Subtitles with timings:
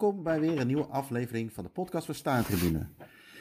[0.00, 2.86] welkom bij weer een nieuwe aflevering van de podcast voor Staantribune.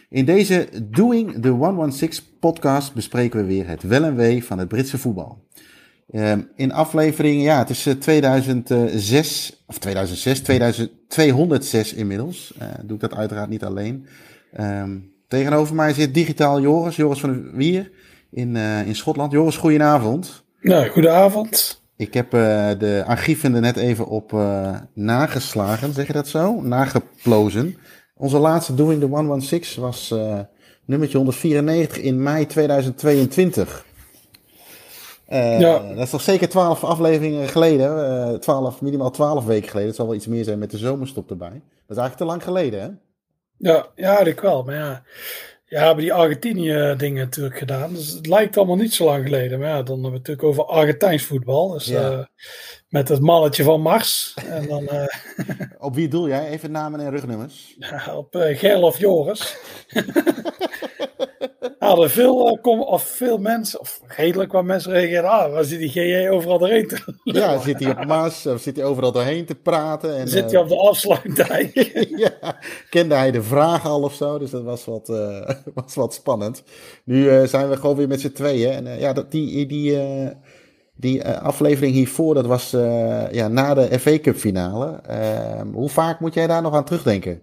[0.10, 4.68] In deze Doing the 116 podcast bespreken we weer het wel en wee van het
[4.68, 5.44] Britse voetbal.
[6.12, 12.54] Ehm, in aflevering, ja, het is 2006, eh, of 2006, 2206 inmiddels.
[12.62, 14.06] Uh, doe ik dat uiteraard niet alleen.
[14.54, 17.92] Ehm, tegenover mij zit digitaal Joris, Joris van der Wier
[18.32, 18.56] in,
[18.86, 19.32] in Schotland.
[19.32, 20.44] Joris, goedenavond.
[20.62, 21.82] Nou, goedenavond.
[21.98, 26.62] Ik heb uh, de archieven er net even op uh, nageslagen, zeg je dat zo?
[26.62, 27.78] Nageplozen.
[28.16, 30.40] Onze laatste Doing the 116 was uh,
[30.86, 33.86] nummertje 194 in mei 2022.
[35.30, 35.80] ja.
[35.80, 38.40] Dat is toch zeker 12 afleveringen geleden.
[38.40, 39.88] 12, minimaal 12 weken geleden.
[39.88, 41.62] Het zal wel iets meer zijn met de zomerstop erbij.
[41.88, 42.90] Dat is eigenlijk te lang geleden, hè?
[43.58, 44.64] Ja, ja, dat wel.
[44.64, 45.04] Maar ja,
[45.70, 47.94] ja, hebben die Argentinië dingen natuurlijk gedaan.
[47.94, 49.60] Dus het lijkt allemaal niet zo lang geleden.
[49.60, 51.70] Maar ja, dan hebben we het natuurlijk over Argentijns voetbal.
[51.70, 52.12] Dus ja.
[52.12, 52.26] uh,
[52.90, 54.34] met het mannetje van Mars.
[54.50, 55.06] En dan, uh,
[55.88, 56.48] op wie doel jij?
[56.50, 57.76] Even namen en rugnummers.
[57.80, 59.58] Ja, op uh, Gerlof Joris.
[61.80, 65.30] hadden veel, kom, of veel mensen, of redelijk wat mensen reageren.
[65.30, 68.76] Ah, waar zit die GJ overal doorheen te Ja, zit hij op Mars of zit
[68.76, 70.18] hij overal doorheen te praten?
[70.18, 71.74] En, zit hij op de afsluitdijk?
[72.42, 72.58] ja,
[72.90, 74.38] kende hij de vraag al of zo?
[74.38, 76.64] Dus dat was wat, uh, was wat spannend.
[77.04, 78.72] Nu uh, zijn we gewoon weer met z'n tweeën.
[78.72, 80.00] En uh, ja, dat, die, die,
[80.96, 82.72] die aflevering hiervoor, dat was
[83.32, 85.00] ja, na de FA Cup finale.
[85.08, 87.42] Ehm, hoe vaak moet jij daar nog aan terugdenken?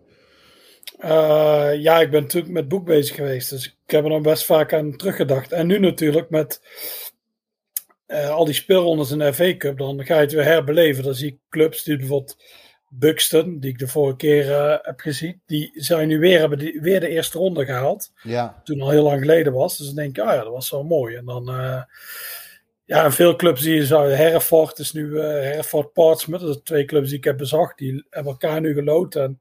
[1.05, 4.45] Uh, ja, ik ben natuurlijk met boek bezig geweest, dus ik heb er dan best
[4.45, 5.53] vaak aan teruggedacht.
[5.53, 6.61] En nu natuurlijk met
[8.07, 11.05] uh, al die speelrondes in de FA Cup, dan ga je het weer herbeleven.
[11.05, 12.43] Dan zie ik clubs die bijvoorbeeld
[12.89, 16.81] Buxton, die ik de vorige keer uh, heb gezien, die zijn nu weer, hebben die,
[16.81, 18.13] weer de eerste ronde gehaald.
[18.23, 18.61] Ja.
[18.65, 19.79] Toen al heel lang geleden was.
[19.79, 21.17] Dus dan denk ik, ah ja, dat was wel mooi.
[21.17, 21.45] En dan,
[22.85, 27.09] ja, veel clubs die je zou, Hereford is nu, Hereford Portsmouth, dat zijn twee clubs
[27.09, 29.15] die ik heb bezocht, die hebben elkaar nu geloot.
[29.15, 29.41] En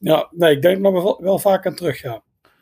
[0.00, 2.20] ja, nee, ik denk dat we wel, wel vaak aan teruggaan.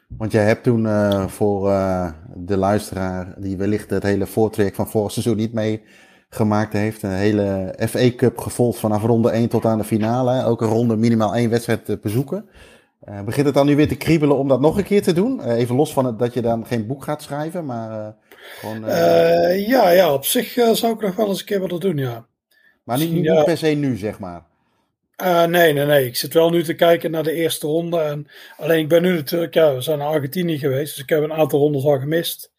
[0.09, 4.89] Want jij hebt toen uh, voor uh, de luisteraar die wellicht het hele voortraject van
[4.89, 9.79] vorig seizoen niet meegemaakt heeft, een hele FA Cup gevolgd vanaf ronde 1 tot aan
[9.79, 10.45] de finale.
[10.45, 12.49] Ook een ronde minimaal één wedstrijd te bezoeken.
[13.09, 15.45] Uh, begint het dan nu weer te kriebelen om dat nog een keer te doen?
[15.45, 18.15] even los van het dat je dan geen boek gaat schrijven, maar
[18.61, 18.81] gewoon...
[19.67, 22.27] ja, ja, op zich zou ik nog wel eens een keer willen doen, ja.
[22.85, 23.35] Maar niet, niet, ja.
[23.35, 24.43] niet per se nu, zeg maar.
[25.23, 26.07] Uh, nee, nee, nee.
[26.07, 28.01] Ik zit wel nu te kijken naar de eerste ronde.
[28.01, 30.95] En, alleen ik ben nu natuurlijk, ja, we zijn naar Argentinië geweest.
[30.95, 32.53] Dus ik heb een aantal rondes al gemist.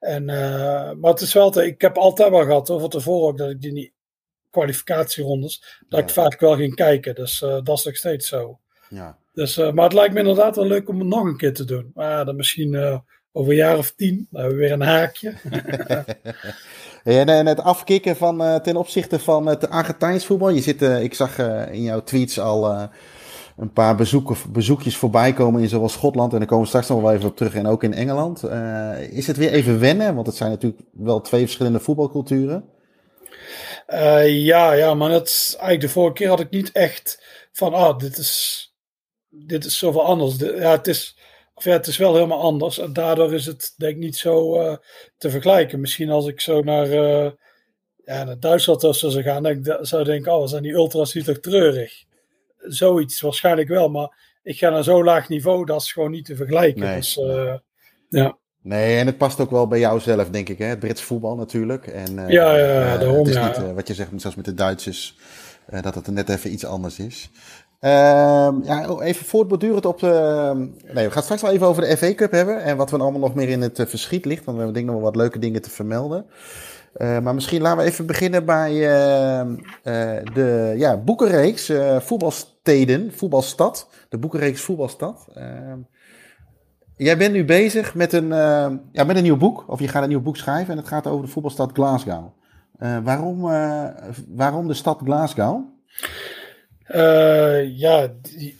[0.00, 3.38] En, uh, maar het is wel, te, ik heb altijd wel gehad, over tevoren ook,
[3.38, 3.92] dat ik die
[4.50, 6.06] kwalificatierondes, dat ja.
[6.06, 7.14] ik vaak wel ging kijken.
[7.14, 8.58] Dus uh, dat is nog steeds zo.
[8.88, 9.18] Ja.
[9.32, 11.90] Dus, maar het lijkt me inderdaad wel leuk om het nog een keer te doen.
[11.94, 13.02] Maar dan misschien
[13.32, 15.34] over een jaar of tien, dan hebben we weer een haakje.
[17.04, 20.48] En, en het afkicken van, uh, ten opzichte van het Argentijns voetbal.
[20.48, 22.88] Je zit, uh, ik zag uh, in jouw tweets al
[23.56, 26.32] een paar bezoeken, bezoekjes voorbij komen in zowel Schotland.
[26.32, 27.54] En daar komen we straks nog wel even op terug.
[27.54, 28.42] En ook in Engeland.
[29.10, 30.14] is het weer even wennen?
[30.14, 32.64] Want het zijn natuurlijk wel twee verschillende voetbalculturen.
[34.26, 37.22] ja, ja, maar het, eigenlijk de vorige keer had ik niet echt
[37.52, 38.72] van, ah, dit is,
[39.30, 40.36] dit is zoveel anders.
[40.36, 41.16] De, ja, het is
[41.54, 42.78] of ja, het is wel helemaal anders.
[42.78, 44.76] En daardoor is het denk ik niet zo uh,
[45.16, 45.80] te vergelijken.
[45.80, 47.30] Misschien als ik zo naar, uh,
[48.04, 51.14] ja, naar Duitsland of zo zou gaan, denk ik, zou denken, oh, zijn die ultras
[51.14, 52.04] niet toch treurig?
[52.56, 56.36] Zoiets waarschijnlijk wel, maar ik ga naar zo'n laag niveau, dat is gewoon niet te
[56.36, 56.82] vergelijken.
[56.82, 56.96] Nee.
[56.96, 57.54] Dus uh,
[58.08, 58.38] ja.
[58.62, 60.58] Nee, en het past ook wel bij jou zelf, denk ik.
[60.58, 60.64] Hè?
[60.64, 61.86] Het Brits voetbal natuurlijk.
[61.86, 63.46] En, ja, ja, ja, daarom, het is ja.
[63.46, 65.16] niet, wat je zegt, zoals met de Duitsers,
[65.80, 67.30] dat het net even iets anders is.
[67.84, 70.52] Uh, ja, even voortbordurend op de...
[70.92, 72.62] Nee, we gaan straks wel even over de FA Cup hebben.
[72.62, 74.44] En wat we allemaal nog meer in het uh, verschiet ligt.
[74.44, 76.26] Want we hebben denk nog wel wat leuke dingen te vermelden.
[76.96, 78.72] Uh, maar misschien laten we even beginnen bij
[80.32, 83.88] de ja, boekenreeks Voetbalsteden, Voetbalstad.
[84.08, 85.26] De boekenreeks Voetbalstad.
[85.34, 85.78] Ehm,
[86.96, 88.28] jij bent nu bezig met een,
[88.92, 89.64] ja, met een nieuw boek.
[89.66, 90.70] Of je gaat een nieuw boek schrijven.
[90.72, 92.24] En het gaat over de voetbalstad Glasgow.
[93.02, 93.40] waarom,
[94.28, 95.72] waarom de stad Glasgow?
[96.88, 98.58] Uh, ja, die,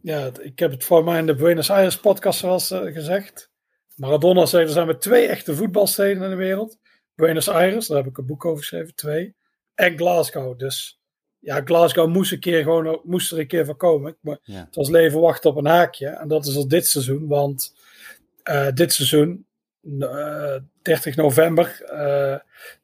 [0.00, 3.50] ja, ik heb het voor mij in de Buenos Aires podcast zoals uh, gezegd.
[3.96, 6.78] Maradona zei, er zijn maar twee echte voetbalsteden in de wereld.
[7.14, 9.34] Buenos Aires, daar heb ik een boek over geschreven, twee.
[9.74, 10.58] En Glasgow.
[10.58, 11.00] Dus
[11.38, 14.16] ja, Glasgow moest, een keer gewoon, moest er een keer van komen.
[14.20, 14.64] Maar ja.
[14.64, 16.06] het was leven wachten op een haakje.
[16.06, 17.74] En dat is al dit seizoen, want
[18.44, 19.46] uh, dit seizoen,
[20.82, 21.82] 30 november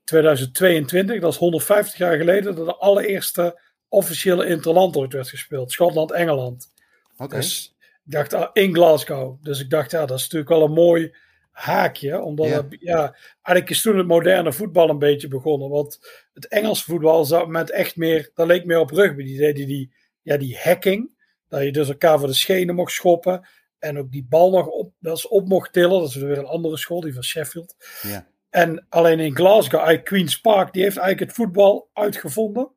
[0.04, 5.72] 2022, dat is 150 jaar geleden, dat de allereerste officiële interland ooit werd gespeeld.
[5.72, 6.72] Schotland-Engeland.
[7.16, 7.40] Okay.
[7.40, 7.74] Dus
[8.04, 9.44] ik dacht ah, in Glasgow.
[9.44, 11.14] Dus ik dacht, ja, dat is natuurlijk wel een mooi
[11.50, 12.20] haakje.
[12.22, 12.56] Omdat Ja.
[12.56, 15.68] het, ja, eigenlijk is toen het moderne voetbal een beetje begonnen.
[15.68, 15.98] Want
[16.32, 19.24] het Engelse voetbal zat met echt meer, dat leek meer op rugby.
[19.24, 19.92] Die deden die,
[20.22, 21.14] ja, die hacking.
[21.48, 23.48] Dat je dus elkaar voor de schenen mocht schoppen.
[23.78, 26.00] En ook die bal nog op, dat is op mocht tillen.
[26.00, 27.74] Dat is weer een andere school, die van Sheffield.
[28.02, 28.26] Ja.
[28.50, 32.70] En alleen in Glasgow, Queen's Park, die heeft eigenlijk het voetbal uitgevonden.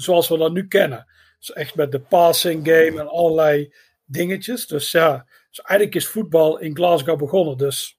[0.00, 1.06] Zoals we dat nu kennen.
[1.38, 3.72] Dus echt met de passing game en allerlei
[4.04, 4.66] dingetjes.
[4.66, 7.56] Dus ja, dus eigenlijk is voetbal in Glasgow begonnen.
[7.56, 7.98] Dus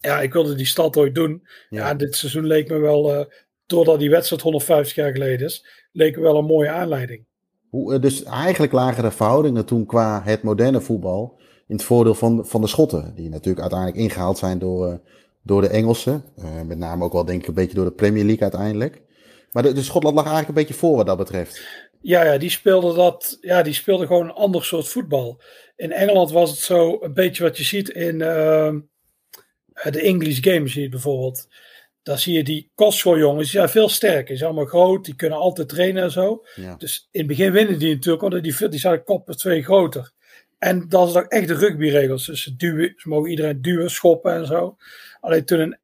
[0.00, 1.46] ja, ik wilde die stad ooit doen.
[1.68, 1.94] Ja, Ja.
[1.94, 3.24] dit seizoen leek me wel, eh,
[3.66, 7.24] doordat die wedstrijd 150 jaar geleden is, leek me wel een mooie aanleiding.
[7.70, 12.14] Hoe, eh, dus eigenlijk lagen de verhoudingen toen qua het moderne voetbal in het voordeel
[12.14, 13.12] van, van de Schotten.
[13.14, 14.94] Die natuurlijk uiteindelijk ingehaald zijn door, eh,
[15.42, 16.24] door de Engelsen.
[16.66, 19.02] Met name ook wel denk ik een beetje door de Premier League uiteindelijk.
[19.54, 21.62] Maar de, Schotland lag eigenlijk een beetje voor wat dat betreft.
[22.00, 23.38] Ja, ja, die speelde dat.
[23.40, 25.40] Ja, die speelde gewoon een ander soort voetbal.
[25.76, 28.80] In Engeland was het zo een beetje wat je ziet in ehm,
[29.90, 31.48] de English Games, zie je bijvoorbeeld.
[32.02, 34.26] Dan zie je die kostschooljongens, die zijn veel sterker.
[34.26, 36.44] Die zijn allemaal groot, die kunnen altijd trainen en zo.
[36.54, 36.74] Ja.
[36.76, 40.12] Dus in het begin winnen die natuurlijk, want die, die zijn koppen twee groter.
[40.58, 42.26] En dat is ook echt de rugbyregels.
[42.26, 44.76] Dus ze, duwen, ze mogen iedereen duwen, schoppen en zo.
[45.20, 45.78] Alleen toen een,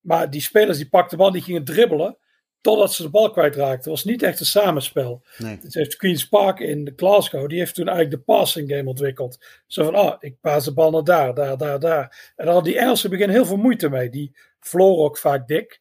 [0.00, 2.18] maar die spelers die pakten de bal, die gingen dribbelen.
[2.66, 3.76] Totdat ze de bal kwijtraakten.
[3.76, 5.22] Het was niet echt een samenspel.
[5.38, 5.58] Nee.
[5.62, 9.44] Het heeft Queen's Park in Glasgow, die heeft toen eigenlijk de passing game ontwikkeld.
[9.66, 12.32] Zo van, ah, ik paas de bal naar daar, daar, daar, daar.
[12.36, 14.10] En daar hadden die Engelsen begin heel veel moeite mee.
[14.10, 15.80] Die verloren ook vaak dik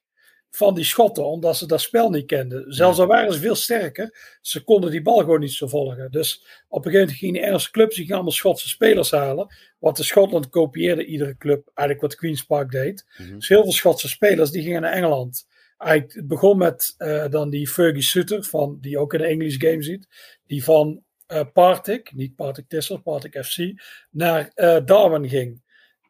[0.49, 2.73] van die schotten, omdat ze dat spel niet kenden.
[2.73, 6.11] Zelfs al waren ze veel sterker, ze konden die bal gewoon niet zo volgen.
[6.11, 9.55] Dus op een gegeven moment gingen die Engelse clubs, die gingen allemaal Schotse spelers halen.
[9.79, 13.05] Want de Schotland kopieerde iedere club eigenlijk wat Queen's Park deed.
[13.17, 13.35] Mhm.
[13.35, 15.45] Dus heel veel Schotse spelers, die gingen naar Engeland.
[15.77, 19.83] Het begon met eh, dan die Fergie Sutter, van, die ook in de English game
[19.83, 20.07] ziet.
[20.45, 23.57] Die van eh Partick, niet Partick Tissel, Partick FC,
[24.10, 25.62] naar eh, Darwin ging.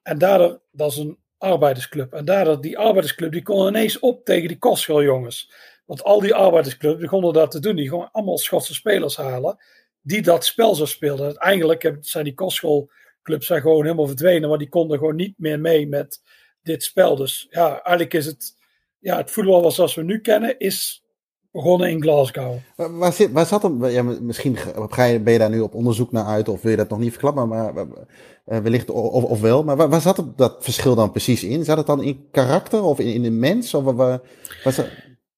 [0.03, 2.13] En daardoor, dat is een arbeidersclub.
[2.13, 5.51] En daardoor, die arbeidersclub, die kon ineens op tegen die kostschooljongens.
[5.85, 7.75] Want al die arbeidersclubs begonnen dat te doen.
[7.75, 9.57] Die gewoon allemaal Schotse spelers halen,
[10.01, 11.25] die dat spel zo speelden.
[11.25, 15.87] Uiteindelijk zijn die kostschoolclubs zijn gewoon helemaal verdwenen, want die konden gewoon niet meer mee
[15.87, 16.21] met
[16.61, 17.15] dit spel.
[17.15, 18.55] Dus ja, eigenlijk is het,
[19.05, 21.03] ja, het voetbal zoals we nu kennen, is
[21.51, 22.55] begonnen in Glasgow.
[22.75, 23.85] Waar, waar, zit, waar zat hem?
[23.85, 24.57] Ja, misschien
[24.89, 26.99] ga je, ben je daar nu op onderzoek naar uit of wil je dat nog
[26.99, 29.63] niet verklappen, maar eh, wellicht of, of wel.
[29.63, 31.63] Maar waar, waar zat dat verschil dan precies in?
[31.63, 33.73] Zat het dan in karakter of in, in de mens?
[33.73, 34.19] Of waar,
[34.63, 34.89] zat-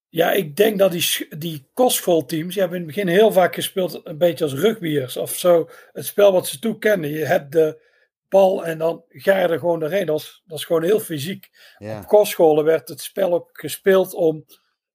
[0.08, 4.00] Ja, ik denk dat die, die kostschoolteams, die hebben in het begin heel vaak gespeeld
[4.04, 5.68] een beetje als rugbyers of zo.
[5.92, 7.10] Het spel wat ze toe kennen.
[7.10, 7.86] Je hebt de
[8.28, 10.06] bal en dan ga je er gewoon doorheen.
[10.06, 11.48] Dat is, dat is gewoon heel fysiek.
[11.78, 11.98] ja.
[11.98, 14.44] Op kostscholen werd het spel ook gespeeld om.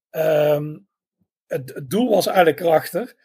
[0.09, 0.77] ehm,
[1.47, 3.15] het, het doel was eigenlijk erachter.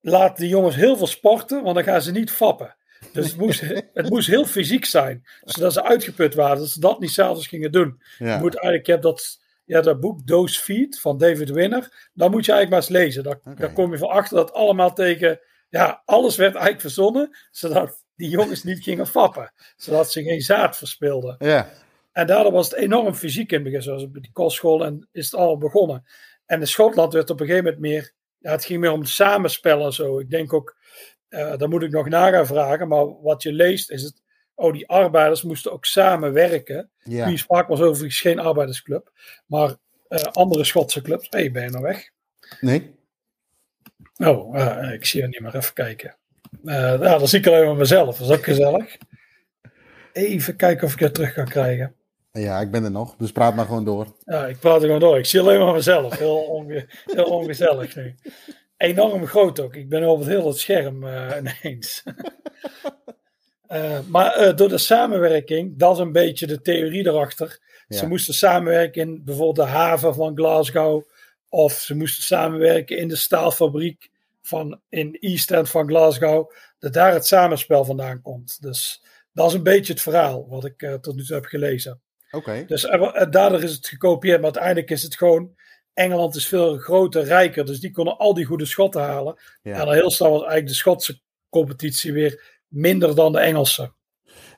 [0.00, 2.76] Laat de jongens heel veel sporten, want dan gaan ze niet fappen.
[3.12, 3.60] Dus het moest,
[4.00, 5.26] het moest heel fysiek zijn.
[5.40, 6.58] Zodat ze uitgeput waren.
[6.58, 8.02] Dat ze dat niet s'avonds gingen doen.
[8.18, 8.34] Ja.
[8.34, 12.08] Je moet eigenlijk, je hebt dat, ja, dat boek Dose Feed van David Winner.
[12.12, 13.22] Dan moet je eigenlijk maar eens lezen.
[13.22, 13.60] Daar, Oké.
[13.60, 15.40] daar kom je van achter dat allemaal tegen.
[15.68, 17.36] Ja, alles werd eigenlijk verzonnen.
[17.50, 19.52] Zodat die jongens niet gingen fappen.
[19.76, 21.36] Zodat ze geen zaad verspilden.
[21.38, 21.70] ja.
[22.12, 25.34] En daardoor was het enorm fysiek in het begin, zoals die kostschool, en is het
[25.34, 26.04] allemaal begonnen.
[26.46, 29.08] En in Schotland werd op een gegeven moment meer, ja, het ging meer om het
[29.08, 30.18] samenspel en zo.
[30.18, 30.76] Ik denk ook,
[31.28, 34.22] eh daar moet ik nog na gaan vragen, maar wat je leest is het,
[34.54, 36.90] oh, die arbeiders moesten ook samenwerken.
[37.02, 37.24] ja.
[37.24, 39.12] Queen's Park was overigens geen arbeidersclub,
[39.46, 39.76] maar
[40.08, 41.26] eh, andere Schotse clubs.
[41.30, 42.10] Hé, hey, ben je nou weg?
[42.60, 42.94] Nee?
[44.16, 46.16] Oh, eh, ik zie je niet meer, even kijken.
[46.64, 48.96] Eh ja, dan zie ik alleen maar mezelf, dat is ook gezellig.
[50.12, 51.94] Even kijken of ik het terug kan krijgen.
[52.32, 53.16] Ja, ik ben er nog.
[53.16, 54.16] Dus praat maar gewoon door.
[54.24, 55.18] Ja, ik praat er gewoon door.
[55.18, 56.18] Ik zie alleen maar mezelf.
[56.18, 58.14] Heel, onge heel ongezellig nu.
[58.76, 59.74] Enorm groot ook.
[59.74, 62.02] Ik ben over het heel het scherm eh, ineens.
[63.68, 67.58] Eh, maar door de samenwerking, dat is een beetje de theorie erachter.
[67.88, 71.02] Ze moesten samenwerken in bijvoorbeeld de haven van Glasgow.
[71.48, 74.10] Of ze moesten samenwerken in de staalfabriek
[74.48, 76.50] van, in East End van Glasgow.
[76.78, 78.62] Dat daar het samenspel vandaan komt.
[78.62, 82.00] Dus dat is een beetje het verhaal wat ik eh, tot nu toe heb gelezen.
[82.30, 82.64] Oké.
[82.66, 85.56] Dus er- er- daardoor is het gekopieerd, maar uiteindelijk is het gewoon.
[85.94, 89.36] Engeland is veel groter, rijker, dus die konden al die goede schotten halen.
[89.62, 89.80] Ja.
[89.80, 93.92] En heel snel was eigenlijk de Schotse competitie weer minder dan de Engelse.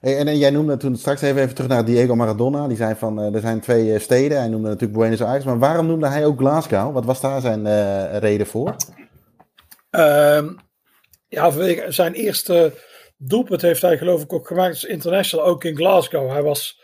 [0.01, 2.69] Hey, en, en jij noemde toen straks even, even terug naar Diego Maradona.
[2.69, 4.39] Die zei van, eh, er zijn twee eh, steden.
[4.39, 5.45] Hij noemde natuurlijk Buenos Aires.
[5.45, 6.93] Maar waarom noemde hij ook Glasgow?
[6.93, 8.77] Wat was daar zijn eh, reden voor?
[9.91, 10.55] Ehm,
[11.29, 12.73] ja, vanwege zijn eerste
[13.17, 16.31] doelpunt heeft hij geloof ik ook gemaakt als international, ook in Glasgow.
[16.31, 16.83] Hij was,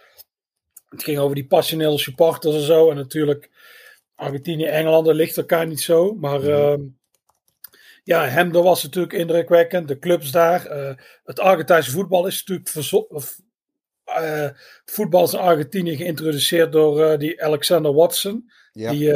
[0.89, 2.91] het ging over die passionele supporters en zo.
[2.91, 3.51] En natuurlijk,
[4.15, 6.15] Argentinië en Engeland, dat ligt elkaar niet zo.
[6.15, 6.81] Maar ehm,
[8.05, 9.89] ja, hem dat was natuurlijk indrukwekkend.
[9.89, 10.67] De clubs daar.
[10.67, 10.95] eh,
[11.25, 13.41] het Argentijnse voetbal is natuurlijk verzo- of,
[14.05, 14.49] eh,
[14.85, 18.51] voetbal is in Argentinië geïntroduceerd door eh, die Alexander Watson.
[18.73, 18.91] Ja.
[18.91, 19.13] Die,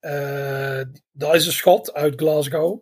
[0.00, 2.80] eh, eh, dat is een schot uit Glasgow.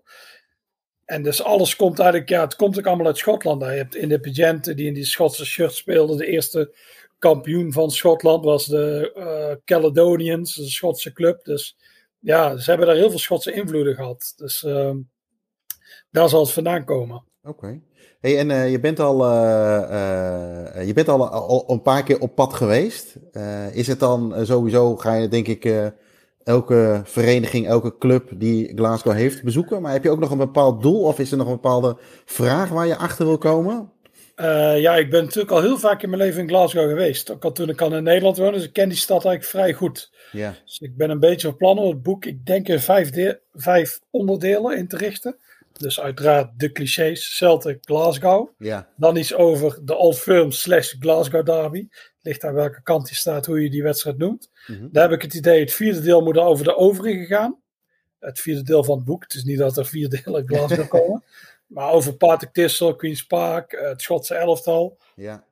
[1.04, 3.62] En dus alles komt eigenlijk, ja, het komt ook allemaal uit Schotland.
[3.62, 6.16] Je hebt Independent die in die Schotse shirt speelde.
[6.16, 6.74] De eerste
[7.18, 11.44] kampioen van Schotland was de uh, Caledonians, de Schotse club.
[11.44, 11.76] Dus
[12.18, 14.32] ja, ze hebben daar heel veel Schotse invloeden gehad.
[14.36, 14.94] Dus uh,
[16.10, 17.24] daar zal het vandaan komen.
[17.42, 17.80] Oké.
[18.20, 22.34] Hey, en uh, je bent al, uh, je bent al, al, een paar keer op
[22.34, 23.16] pad geweest.
[23.72, 25.92] is het dan sowieso, ga je denk ik
[26.48, 29.82] elke vereniging, elke club die Glasgow heeft bezoeken?
[29.82, 32.68] Maar heb je ook nog een bepaald doel of is er nog een bepaalde vraag
[32.68, 33.92] waar je achter wil komen?
[34.76, 37.30] ja, ik ben natuurlijk al heel vaak in mijn leven in Glasgow geweest.
[37.30, 39.72] Ook al toen ik al in Nederland woonde, dus ik ken die stad eigenlijk vrij
[39.72, 40.10] goed.
[40.32, 40.54] Ja.
[40.64, 43.10] Dus ik ben een beetje van plan om het boek, ik denk in vijf,
[43.52, 45.36] vijf onderdelen in te richten.
[45.78, 48.48] Dus uiteraard de clichés, Celtic, Glasgow.
[48.58, 48.88] Ja.
[48.96, 51.88] Dan iets over de Old Firm slash Glasgow derby.
[52.20, 54.50] Ligt aan welke kant die staat, hoe je die wedstrijd noemt.
[54.66, 54.88] Mhm.
[54.90, 57.60] Daar heb ik het idee, het vierde deel moet over de overige gaan.
[58.18, 59.22] Het vierde deel van het boek.
[59.22, 61.22] Het is niet dat er vier delen Glasgow komen.
[61.66, 64.98] Maar over Partick Thistle, Queen's Park, eh, het Schotse elftal.
[65.14, 65.44] Ja.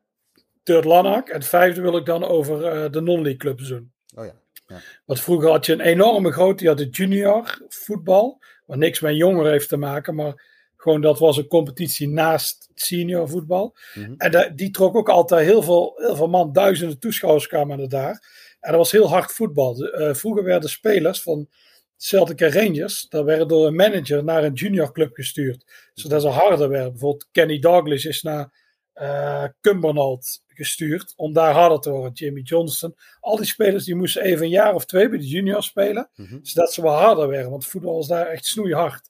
[0.62, 1.28] Third Lanark.
[1.28, 3.92] En het vijfde wil ik dan over eh, de non-league clubs doen.
[4.14, 4.34] Oh ja.
[4.66, 4.80] ja.
[5.04, 8.40] Want vroeger had je een enorme grote, je had de junior voetbal.
[8.66, 10.44] Wat niks met jongeren heeft te maken, maar
[10.76, 13.76] gewoon dat was een competitie naast senior voetbal.
[13.94, 14.14] Mhm.
[14.16, 18.44] En die trok ook altijd heel veel, heel veel man, duizenden toeschouwers kwamen er daar.
[18.60, 19.74] En dat was heel hard voetbal.
[19.74, 21.48] De, uh, vroeger werden spelers van
[21.96, 25.90] Celtic en Rangers, daar werden door een manager naar een junior club gestuurd.
[25.94, 26.90] Zodat ze harder werden.
[26.90, 28.52] Bijvoorbeeld Kenny Douglas is naar
[28.94, 32.12] uh, Cumbernauld gestuurd om daar harder te worden.
[32.12, 32.96] Jimmy Johnston.
[33.20, 36.10] Al die spelers die moesten even een jaar of twee bij de junior spelen.
[36.14, 36.38] Mhm.
[36.42, 37.50] Zodat ze wel harder werden.
[37.50, 39.08] Want voetbal was daar echt snoeihard.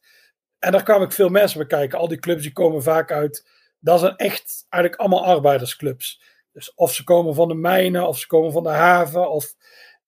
[0.58, 1.98] En daar kwamen ik veel mensen bij kijken.
[1.98, 3.48] Al die clubs die komen vaak uit.
[3.78, 6.22] Dat zijn echt eigenlijk allemaal arbeidersclubs.
[6.52, 9.54] Dus of ze komen van de mijnen, of ze komen van de haven, of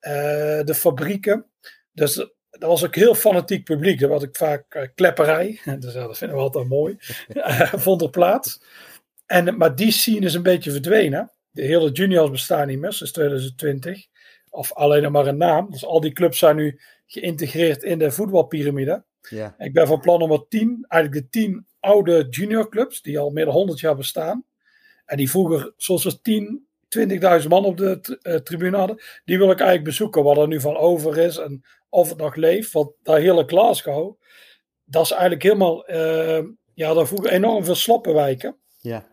[0.01, 0.13] uh,
[0.65, 1.47] de fabrieken.
[1.93, 2.15] Dus
[2.51, 4.01] dat was ook heel fanatiek publiek.
[4.01, 5.61] Dat was ik vaak uh, klepperij.
[5.79, 6.97] Dus ja, dat vinden we altijd mooi.
[7.87, 8.63] vond er plaats.
[9.29, 11.33] En, maar die scene is een beetje verdwenen.
[11.51, 14.07] De hele juniors bestaan niet meer sinds 2020.
[14.51, 15.71] Of alleen nog maar een naam.
[15.71, 19.05] Dus al die clubs zijn nu geïntegreerd in de voetbalpyramide.
[19.21, 19.55] Ja.
[19.59, 23.45] Ik ben van plan om er tien, eigenlijk de tien oude juniorclubs, die al meer
[23.45, 24.45] dan 100 jaar bestaan.
[25.05, 26.67] En die vroeger, zoals we 10,
[27.43, 29.03] 20.000 man op de uh, tribune hadden.
[29.25, 32.35] Die wil ik eigenlijk bezoeken, wat er nu van over is en of het nog
[32.35, 32.73] leeft.
[32.73, 34.21] Want daar hele Glasgow,
[34.85, 36.45] dat is eigenlijk helemaal, uh,
[36.75, 38.57] ja, daar vroeger enorm veel sloppenwijken.
[38.79, 39.07] Ja.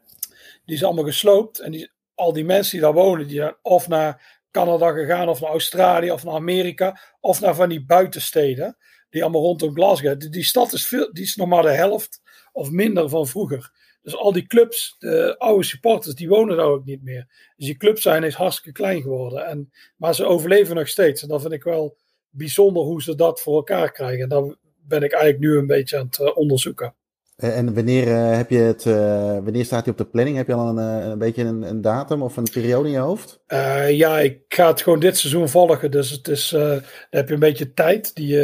[0.66, 1.60] Die is allemaal gesloopt.
[1.60, 5.42] En die, al die mensen die daar wonen, die zijn of naar Canada gegaan, of
[5.42, 8.78] naar Australië, of naar Amerika, of naar van die buitensteden,
[9.10, 10.20] die allemaal rondom Glasgow.
[10.20, 13.72] Die, die stad is, veel, die is nog maar de helft of minder van vroeger.
[14.02, 17.52] Dus al die clubs, de oude supporters, die wonen daar ook niet meer.
[17.56, 19.46] Dus die clubs zijn is hartstikke klein geworden.
[19.46, 21.22] En, maar ze overleven nog steeds.
[21.22, 21.98] En dat vind ik wel
[22.30, 24.24] bijzonder hoe ze dat voor elkaar krijgen.
[24.24, 24.56] En daar
[24.88, 26.96] ben ik eigenlijk nu een beetje aan het uh, onderzoeken.
[27.36, 28.96] En wanneer, uh, heb je het, uh,
[29.44, 30.38] wanneer staat hij op de planning?
[30.38, 33.00] Heb je al een, uh, een beetje een, een, datum of een periode in je
[33.00, 33.40] hoofd?
[33.90, 35.92] ja, ik ga het gewoon dit seizoen volgen.
[35.92, 38.16] Dus het is, dan heb je een beetje tijd.
[38.16, 38.38] Die,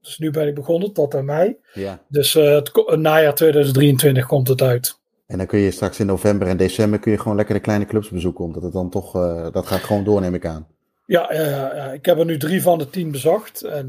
[0.00, 1.56] dus nu ben ik begonnen tot aan mei.
[1.74, 2.02] Ja.
[2.08, 4.98] Dus het najaar 2023 komt het uit.
[5.26, 7.86] En dan kun je straks in november en december kun je gewoon lekker de kleine
[7.86, 8.44] clubs bezoeken.
[8.44, 9.12] Omdat het dan toch,
[9.52, 10.66] dat gaat gewoon door neem ik aan.
[11.06, 13.62] Ja, ja, ja, ik heb er nu drie van de tien bezocht.
[13.62, 13.86] En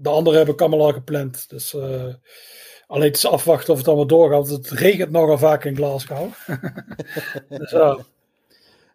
[0.00, 1.48] de andere heb ik allemaal al gepland.
[1.48, 1.76] Dus...
[2.90, 4.48] Alleen het is afwachten of het allemaal doorgaat.
[4.48, 6.28] Want het regent nogal vaak in Glasgow.
[7.48, 7.98] dus, ja.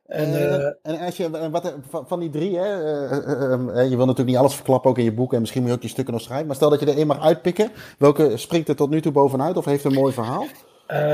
[0.05, 4.37] En, uh, en als je, wat, van die drie, hè, uh, je wil natuurlijk niet
[4.37, 6.47] alles verklappen ook in je boek en misschien moet je ook je stukken nog schrijven.
[6.47, 9.57] Maar stel dat je er één mag uitpikken, welke springt er tot nu toe bovenuit
[9.57, 10.47] of heeft een mooi verhaal?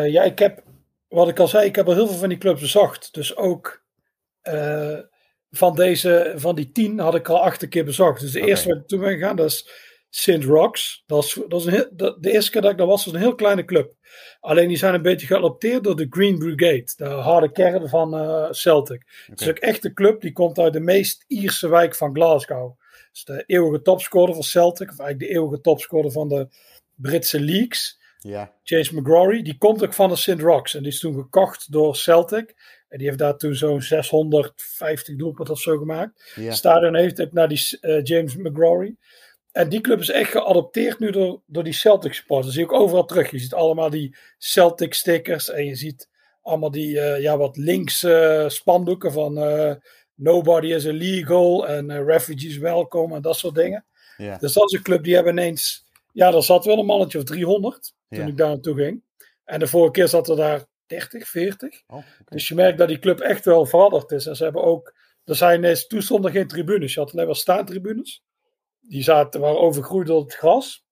[0.05, 0.63] ja, ik heb,
[1.07, 3.13] wat ik al zei, ik heb al heel veel van die clubs bezocht.
[3.13, 3.83] Dus ook
[5.51, 8.21] van deze, van die tien had ik al acht keer bezocht.
[8.21, 8.49] Dus de okay.
[8.49, 9.69] eerste waar ik toen ben gegaan, dat is
[10.13, 10.43] St.
[10.43, 11.03] Rocks.
[11.05, 13.13] Dat is, dat is een heel, dat, de eerste keer dat ik daar was, was
[13.13, 13.93] een heel kleine club.
[14.39, 18.51] Alleen die zijn een beetje geadopteerd door de Green Brigade, de harde kern van uh,
[18.51, 19.01] Celtic.
[19.01, 19.25] Okay.
[19.25, 22.79] Het is ook echt een club die komt uit de meest Ierse wijk van Glasgow.
[23.11, 26.47] Dus de eeuwige topscorer van Celtic, of eigenlijk de eeuwige topscorer van de
[26.95, 27.99] Britse leagues.
[28.17, 28.53] Ja.
[28.63, 30.39] James McGrory, die komt ook van de St.
[30.39, 30.75] Rocks.
[30.75, 32.55] En die is toen gekocht door Celtic.
[32.89, 36.31] En die heeft daar toen zo'n 650 doelpunten of zo gemaakt.
[36.35, 36.51] Ja.
[36.51, 38.95] Stadion heeft ook naar die uh, James McGrory.
[39.51, 42.45] En die club is echt geadopteerd nu door, door die Celtic supporters.
[42.45, 43.31] Dat zie je ook overal terug.
[43.31, 45.49] Je ziet allemaal die Celtic stickers.
[45.49, 46.09] En je ziet
[46.41, 49.73] allemaal die uh, ja, wat linkse spandoeken van uh,
[50.15, 51.67] Nobody is illegal.
[51.67, 53.85] En uh, refugees welcome en dat soort dingen.
[54.17, 54.37] Ja.
[54.37, 55.89] Dus dat is een club die hebben ineens...
[56.13, 58.25] Ja, er zat wel een mannetje of 300 toen Ja.
[58.25, 59.03] ik daar naartoe ging.
[59.45, 61.81] En de vorige keer zat er daar 30, 40.
[61.87, 62.05] Oh, oké.
[62.25, 64.25] Dus je merkt dat die club echt wel veranderd is.
[64.25, 64.93] En ze hebben ook...
[65.25, 66.93] Er zijn ineens, toen stonden geen tribunes.
[66.93, 68.23] Je had alleen maar staantribunes.
[68.81, 70.85] Die zaten, waren overgroeid door het gras.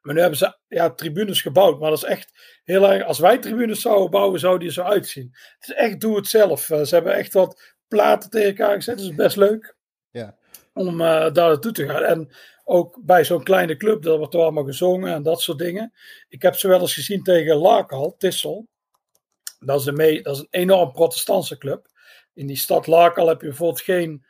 [0.00, 1.80] Maar nu hebben ze ja, tribunes gebouwd.
[1.80, 3.04] Maar dat is echt heel erg.
[3.04, 5.30] Als wij tribunes zouden bouwen, zou die er zo uitzien.
[5.58, 6.68] Het is echt doe het zelf.
[6.68, 8.98] Uh, ze hebben echt wat platen tegen elkaar gezet.
[8.98, 9.76] Dat is best leuk.
[10.10, 10.36] Ja.
[10.72, 12.02] Om uh, daar naartoe te gaan.
[12.02, 12.32] En
[12.64, 15.92] ook bij zo'n kleine club, dat wordt er allemaal gezongen en dat soort dingen.
[16.28, 18.68] Ik heb ze wel eens gezien tegen Lakal, Tissel.
[19.58, 21.86] Dat is, een mee, dat is een enorm protestantse club.
[22.34, 24.24] In die stad Lakal heb je bijvoorbeeld geen.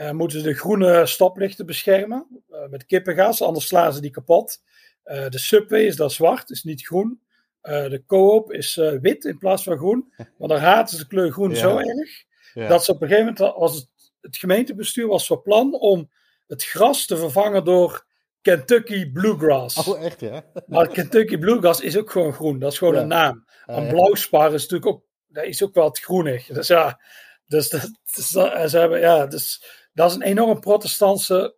[0.00, 4.62] Uh, moeten ze de groene stoplichten beschermen uh, met kippengas, anders slaan ze die kapot.
[5.04, 7.20] Uh, de subway is daar zwart, is niet groen.
[7.62, 10.12] de co-op is wit in plaats van groen.
[10.38, 11.56] Maar daar haten ze de kleur groen ja.
[11.56, 12.24] zo erg.
[12.54, 12.68] Ja.
[12.68, 13.88] Dat ze op een gegeven moment was het,
[14.20, 16.10] het gemeentebestuur was van plan om
[16.46, 18.06] het gras te vervangen door
[18.42, 19.88] Kentucky Bluegrass.
[19.88, 20.44] Oh, echt ja?
[20.66, 22.58] Maar Kentucky Bluegrass is ook gewoon groen.
[22.58, 23.00] Dat is gewoon ja.
[23.00, 23.46] een naam.
[23.66, 23.90] En ja.
[23.90, 26.46] blauwspar is natuurlijk ook, dat is ook wel het groenig.
[26.46, 27.00] Dus ja,
[27.46, 29.64] dus dat, dus dat, ze hebben, ja, dus,
[29.98, 31.54] dat is een enorm protestantse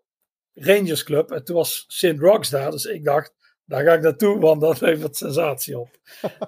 [0.55, 1.31] Rangersclub.
[1.31, 2.19] En toen was St.
[2.19, 5.89] Rocks daar, dus ik dacht, daar ga ik naartoe, want dat levert sensatie op.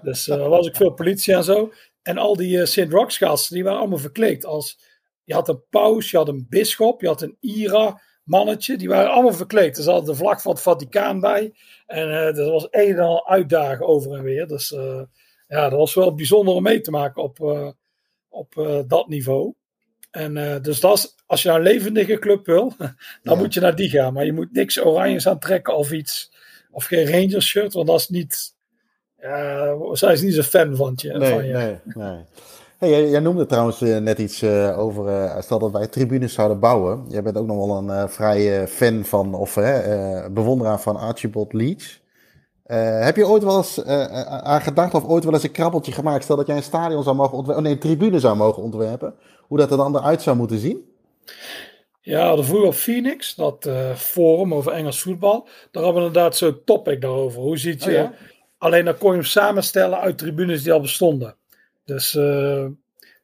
[0.02, 1.72] dus uh, was ook veel politie en zo.
[2.02, 2.86] En al die uh, St.
[2.88, 4.78] Rocks gasten, die waren allemaal verkleed als,
[5.24, 8.76] je had een paus, je had een bisschop, je had een ira, mannetje.
[8.76, 9.76] Die waren allemaal verkleed.
[9.76, 11.54] Er zat de vlag van het Vaticaan bij.
[11.86, 14.46] En uh, dat was een en al uitdagen over en weer.
[14.46, 14.68] Dus
[15.46, 17.40] ja, dat was wel bijzonder om mee te maken op,
[18.28, 19.54] op dat niveau.
[20.12, 23.34] En dus dat is, als je nou een levendige club wil, dan ja.
[23.34, 24.12] moet je naar die gaan.
[24.12, 26.32] Maar je moet niks oranjes aantrekken of iets.
[26.70, 28.54] Of geen Rangers shirt, want dat is niet.
[29.20, 31.12] Ja, zij is niet zo fan van je.
[31.12, 31.52] Nee, van je.
[31.52, 32.24] nee, nee.
[32.78, 36.34] Hey, jij, jij, noemde trouwens uh, net iets uh, over, uh, stel dat wij tribunes
[36.34, 37.04] zouden bouwen.
[37.08, 39.54] Jij bent ook nog wel een vrije fan van, of
[40.30, 42.00] bewonderaar van Archibald Leach.
[43.04, 46.24] Heb je ooit wel eens aan gedacht of ooit wel eens een krabbeltje gemaakt?
[46.24, 49.14] Stel dat jij een stadion zou mogen ontwerpen, oh nee, een tribune zou mogen ontwerpen.
[49.40, 50.90] Hoe dat er dan eruit zou moeten zien?
[52.00, 55.48] Ja, de vroeger op Phoenix, dat forum over Engels voetbal.
[55.70, 57.40] Daar hebben we inderdaad zo'n topic daarover.
[57.40, 57.90] Hoe ziet je...
[57.90, 58.12] Oh, ja?
[58.58, 61.36] Alleen dan kon je hem samenstellen uit tribunes die al bestonden.
[61.84, 62.12] Dus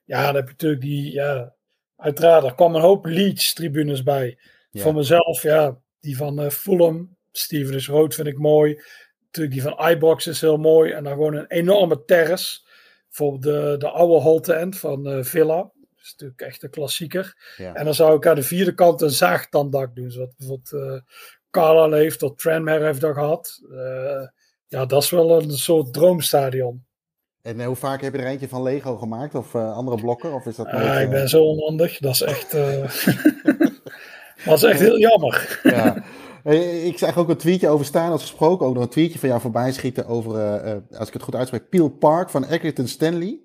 [0.04, 1.52] ja, dan heb je natuurlijk die, ja,
[1.96, 4.38] uiteraard, er kwam een hoop Leeds-tribunes bij.
[4.70, 4.82] Ja.
[4.82, 8.82] Voor mezelf, ja, die van Fulham, Steven is rood vind ik mooi.
[9.28, 10.92] Natuurlijk die van iBox is heel mooi.
[10.92, 12.60] En dan gewoon een enorme terrace.
[13.08, 15.56] Voor de, de oude Holte End van uh, Villa.
[15.56, 17.54] Dat is natuurlijk echt een klassieker.
[17.56, 17.74] Ja.
[17.74, 20.10] En dan zou ik aan de vierde kant een zaagtanddak doen.
[20.10, 21.00] Zoals bijvoorbeeld uh,
[21.50, 23.60] Carlisle heeft, of Tranmere heeft dat gehad.
[24.66, 26.86] ja, dat is wel een soort droomstadion.
[27.42, 30.32] En hoe vaak heb je er eentje van Lego gemaakt of uh, andere blokken?
[30.32, 31.98] Of is dat nooit, uh, ik ben zo onhandig.
[31.98, 32.50] Dat is echt,
[34.44, 35.60] dat is echt heel jammer.
[35.62, 35.96] ja.
[36.84, 38.66] Ik zag ook een tweetje over staan als gesproken.
[38.66, 40.34] Ook nog een tweetje van jou voorbij schieten over,
[40.98, 43.38] als ik het goed uitspreek, Peel Park van Egerton Stanley.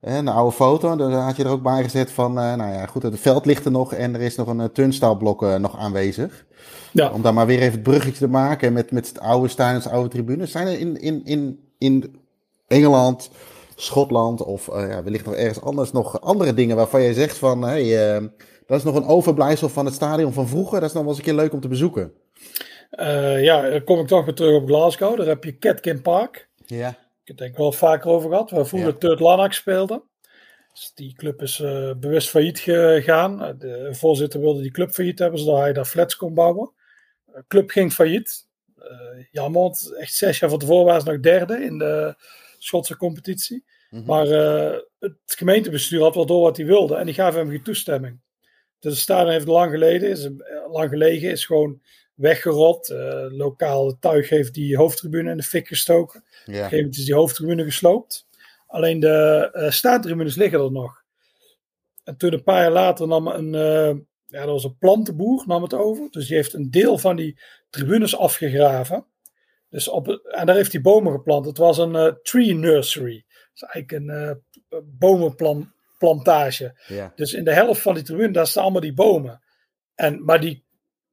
[0.00, 3.20] Een oude foto, daar had je er ook bij gezet van, nou ja, goed, het
[3.20, 6.46] veld ligt er nog en er is nog een turnstaalblok nog aanwezig.
[6.92, 7.10] Ja.
[7.10, 10.08] Om daar maar weer even het bruggetje te maken met, met het oude stadions, oude
[10.08, 10.50] tribunes.
[10.50, 12.16] Zijn er in, in, in, in
[12.66, 13.30] Engeland,
[13.74, 18.20] Schotland of ja, wellicht nog ergens anders nog andere dingen waarvan je zegt van hey,
[18.66, 20.80] dat is nog een overblijfsel van het stadion van vroeger.
[20.80, 22.12] Dat is nog wel eens een keer leuk om te bezoeken.
[22.90, 25.16] Uh, ja, dan kom ik toch weer terug op Glasgow.
[25.16, 26.48] Daar heb je Catkin Park.
[26.66, 26.88] Ja.
[27.24, 28.50] Ik heb het wel vaker over gehad.
[28.50, 29.14] Waar vroeger ja.
[29.14, 30.02] Lanark speelde.
[30.72, 31.56] Dus die club is
[31.96, 33.56] bewust failliet gegaan.
[33.58, 36.72] De voorzitter wilde die club failliet hebben, zodat hij daar flats kon bouwen.
[37.24, 38.46] De club ging failliet.
[39.30, 42.14] jammer, want echt zes jaar van tevoren waren ze nog derde in de
[42.58, 43.64] Schotse competitie.
[43.90, 44.06] Mm -hmm.
[44.06, 47.62] Maar uh, het gemeentebestuur had wel door wat hij wilde en die gaven hem geen
[47.62, 48.20] toestemming.
[48.78, 50.28] Dus het stadion heeft lang geleden, is
[50.70, 51.82] lang gelegen, is gewoon
[52.18, 52.90] weggerot.
[52.90, 56.24] Uh, lokaal tuig heeft die hoofdtribune in de fik gestoken.
[56.24, 56.40] Ja.
[56.40, 58.26] Op een gegeven moment is die hoofdtribune gesloopt.
[58.66, 61.02] Alleen de uh, staantribunes liggen er nog.
[62.04, 65.62] En toen een paar jaar later nam een, uh, ja, dat was een plantenboer, nam
[65.62, 66.08] het over.
[66.10, 69.06] Dus die heeft een deel van die tribunes afgegraven.
[69.70, 71.46] Dus op, en daar heeft hij bomen geplant.
[71.46, 73.24] Het was een uh, tree nursery.
[73.26, 74.38] Dat is eigenlijk een
[74.70, 76.80] uh, bomenplantage.
[76.86, 77.12] Ja.
[77.16, 79.42] Dus in de helft van die tribune, daar staan allemaal die bomen.
[79.94, 80.64] En, maar die,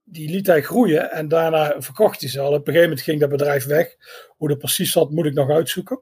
[0.05, 2.47] die liet hij groeien en daarna verkocht hij ze al.
[2.47, 3.95] Op een gegeven moment ging dat bedrijf weg.
[4.37, 6.01] Hoe dat precies zat, moet ik nog uitzoeken.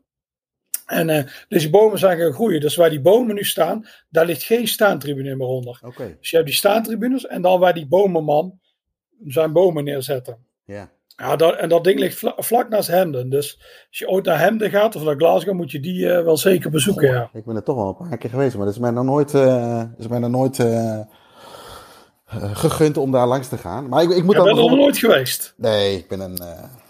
[0.85, 2.61] En uh, dus die bomen zijn gaan groeien.
[2.61, 5.79] Dus waar die bomen nu staan, daar ligt geen staantribune meer onder.
[5.85, 6.17] Okay.
[6.19, 8.59] Dus je hebt die staantribunes en dan waar die bomenman
[9.25, 10.37] zijn bomen neerzetten.
[10.65, 10.91] Ja.
[11.15, 13.29] Ja, dat, en dat ding ligt vla, vlak naast Hemden.
[13.29, 13.57] Dus
[13.89, 16.69] als je ooit naar Hemden gaat of naar Glasgow, moet je die uh, wel zeker
[16.71, 17.07] bezoeken.
[17.07, 17.29] Goh, ja.
[17.33, 19.33] Ik ben er toch al een paar keer geweest, maar dat is mij nog nooit,
[19.33, 20.59] uh, is mij nog nooit
[22.41, 23.87] uh, gegund om daar langs te gaan.
[23.87, 25.53] Maar ik, ik moet er nog nooit geweest?
[25.57, 26.39] Nee, ik ben een.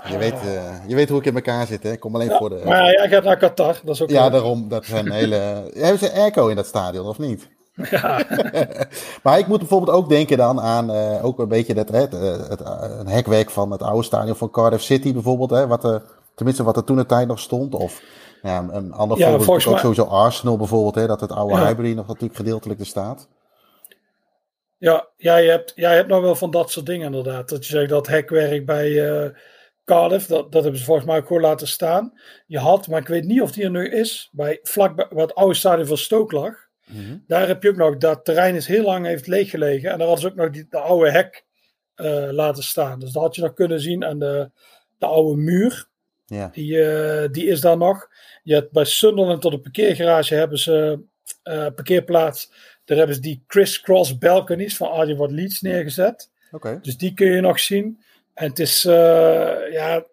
[0.10, 0.40] je, weet,
[0.88, 1.92] je weet hoe ik in elkaar zit, hè?
[1.92, 2.62] Ik kom alleen ja, voor de.
[2.66, 4.10] Maar jij gaat naar Qatar, dat is ook.
[4.10, 4.32] Ja, leuk.
[4.32, 4.70] daarom.
[4.70, 5.36] Dat zijn hele.
[5.74, 7.48] Hebben ze airco in dat stadion of niet?
[7.76, 8.26] Ja.
[9.24, 12.50] maar ik moet bijvoorbeeld ook denken dan aan uh, ook een beetje dat, het, het,
[12.50, 12.62] het,
[13.00, 15.50] een hekwerk van het oude stadion van Cardiff City bijvoorbeeld.
[15.50, 16.02] Hè, wat er,
[16.36, 17.76] tenminste wat er toen de tijd nog stond.
[17.76, 18.02] Of
[18.42, 20.96] ja, een ander ja, voorbeeld is ook sowieso Arsenal bijvoorbeeld.
[20.96, 21.66] Hè, dat het oude ja.
[21.66, 23.28] Highbury nog natuurlijk gedeeltelijk er staat.
[24.84, 27.50] Ja, jij hebt, jij hebt nog wel van dat soort dingen inderdaad.
[27.50, 29.30] Dat je zegt dat hekwerk bij uh,
[29.86, 32.20] Cardiff, dat, dat hebben ze volgens mij ook gewoon laten staan.
[32.48, 35.36] Je had, maar ik weet niet of die er nu is, bij vlak bij het
[35.36, 36.56] oude stadion van Stoke lag.
[36.86, 37.18] Mhm.
[37.28, 39.92] Daar heb je ook nog, dat terrein is heel lang heeft leeggelegen.
[39.92, 41.46] En daar hadden ze ook nog die, de oude hek
[41.96, 43.00] uh, laten staan.
[43.00, 44.52] Dus dat had je nog kunnen zien aan de,
[44.98, 45.86] de oude muur.
[46.26, 46.50] Ja.
[46.54, 48.08] Die, uh, die is daar nog.
[48.44, 51.00] Je hebt bij Sunderland tot de parkeergarage hebben ze
[51.76, 52.52] parkeerplaats.
[52.86, 56.32] Daar hebben ze die crisscross balconies van Wat Leeds neergezet.
[56.52, 56.80] Okay.
[56.82, 58.04] Dus die kun je nog zien.
[58.34, 60.06] En het is, uh, ja,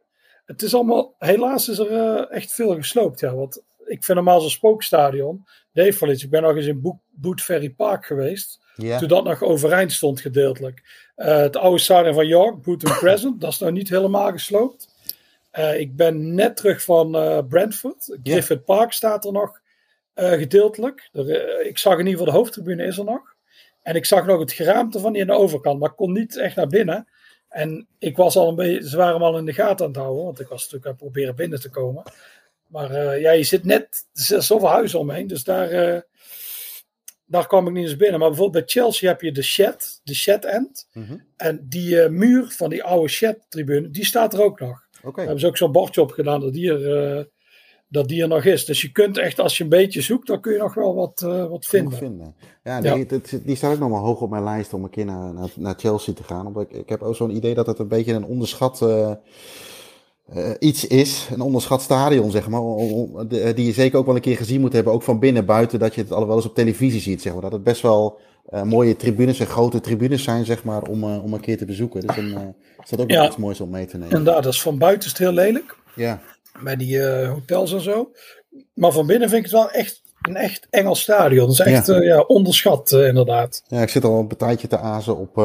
[0.44, 3.20] het is allemaal, helaas is er uh, echt veel gesloopt.
[3.20, 7.40] Ja, want ik vind normaal zo'n spookstadion, Dave Ik ben nog eens in Bo Boot
[7.40, 8.60] Ferry Park geweest.
[8.76, 8.98] Yeah.
[8.98, 11.08] Toen dat nog overeind stond gedeeltelijk.
[11.16, 14.88] Uh, het oude stadion van York, Booton Crescent, dat is nou niet helemaal gesloopt.
[15.76, 17.10] ik ben net terug van
[17.48, 18.18] Brentford.
[18.22, 19.59] Griffith Park staat er nog
[20.28, 21.08] gedeeltelijk.
[21.12, 23.34] Er, ik zag in ieder geval de hoofdtribune is er nog.
[23.82, 26.36] En ik zag nog het geraamte van die aan de overkant, maar ik kon niet
[26.36, 27.08] echt naar binnen.
[27.48, 30.00] En ik was al een beetje, ze waren hem al in de gaten aan het
[30.00, 32.02] houden, want ik was natuurlijk aan het proberen binnen te komen.
[32.66, 36.04] Maar uh, ja, je zit net, er zoveel huizen omheen, dus daar,
[37.24, 38.18] daar kwam ik niet eens binnen.
[38.20, 40.88] Maar bijvoorbeeld bij Chelsea heb je de shed, de shed end.
[40.92, 41.26] Mm -hmm.
[41.36, 44.86] En die muur van die oude shed tribune, die staat er ook nog.
[44.98, 45.12] Okay.
[45.12, 47.28] Daar hebben ze ook zo'n bordje op gedaan dat die er
[47.90, 48.64] dat die er nog is.
[48.64, 51.22] Dus je kunt echt, als je een beetje zoekt, dan kun je nog wel wat,
[51.24, 51.98] uh, wat vinden.
[51.98, 52.34] vinden.
[52.64, 53.04] Ja, die, ja.
[53.04, 55.48] Die, die, staat ook nog wel hoog op mijn lijst om een keer naar, naar,
[55.56, 56.46] naar Chelsea te gaan.
[56.46, 59.10] Omdat ik, ik heb ook zo'n idee dat het een beetje een onderschat uh,
[60.34, 61.28] uh, iets is.
[61.32, 62.62] Een onderschat stadion, zeg maar.
[63.28, 64.92] Die je zeker ook wel een keer gezien moet hebben.
[64.92, 67.42] Ook van binnen, buiten, dat je het al wel eens op televisie ziet, zeg maar.
[67.42, 68.18] Dat het best wel
[68.64, 72.00] mooie tribunes en grote tribunes zijn, zeg maar, om, om een keer te bezoeken.
[72.06, 73.26] Dus dan is dat ook ja.
[73.26, 74.16] iets moois om mee te nemen.
[74.16, 75.78] Inderdaad, dat is van buiten is het heel lelijk.
[75.94, 76.20] Ja
[76.62, 78.10] bij die uh, hotels en zo.
[78.74, 81.46] Maar van binnen vind ik het wel echt een echt Engels stadion.
[81.46, 81.94] Dat is echt ja.
[81.94, 83.62] Uh, ja onderschat, uh, inderdaad.
[83.66, 85.36] Ja, ik zit al een tijdje te azen op,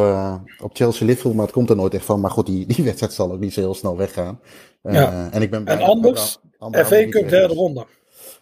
[0.61, 2.19] op Chelsea Liverpool, maar het komt er nooit echt van.
[2.19, 4.39] Maar goed, die, die wedstrijd zal ook niet zo heel snel weggaan.
[4.81, 5.29] ja.
[5.31, 6.37] En, ik ben en anders,
[6.71, 7.85] FA Cup derde ronde.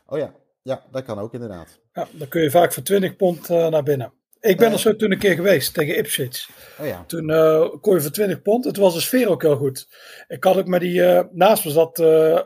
[0.08, 0.34] Oh ja.
[0.62, 1.80] ja, dat kan ook inderdaad.
[1.94, 4.14] Ja, dan kun je vaak voor 20 pond naar binnen.
[4.44, 6.50] Ik ben er zo toen een keer geweest tegen Ipswich.
[6.80, 7.04] Oh ja.
[7.08, 8.66] Toen uh, kon je voor 20 pond.
[8.66, 9.88] Het was de sfeer ook heel goed.
[10.28, 11.00] Ik had ook met die.
[11.00, 12.40] Uh, naast me zat uh,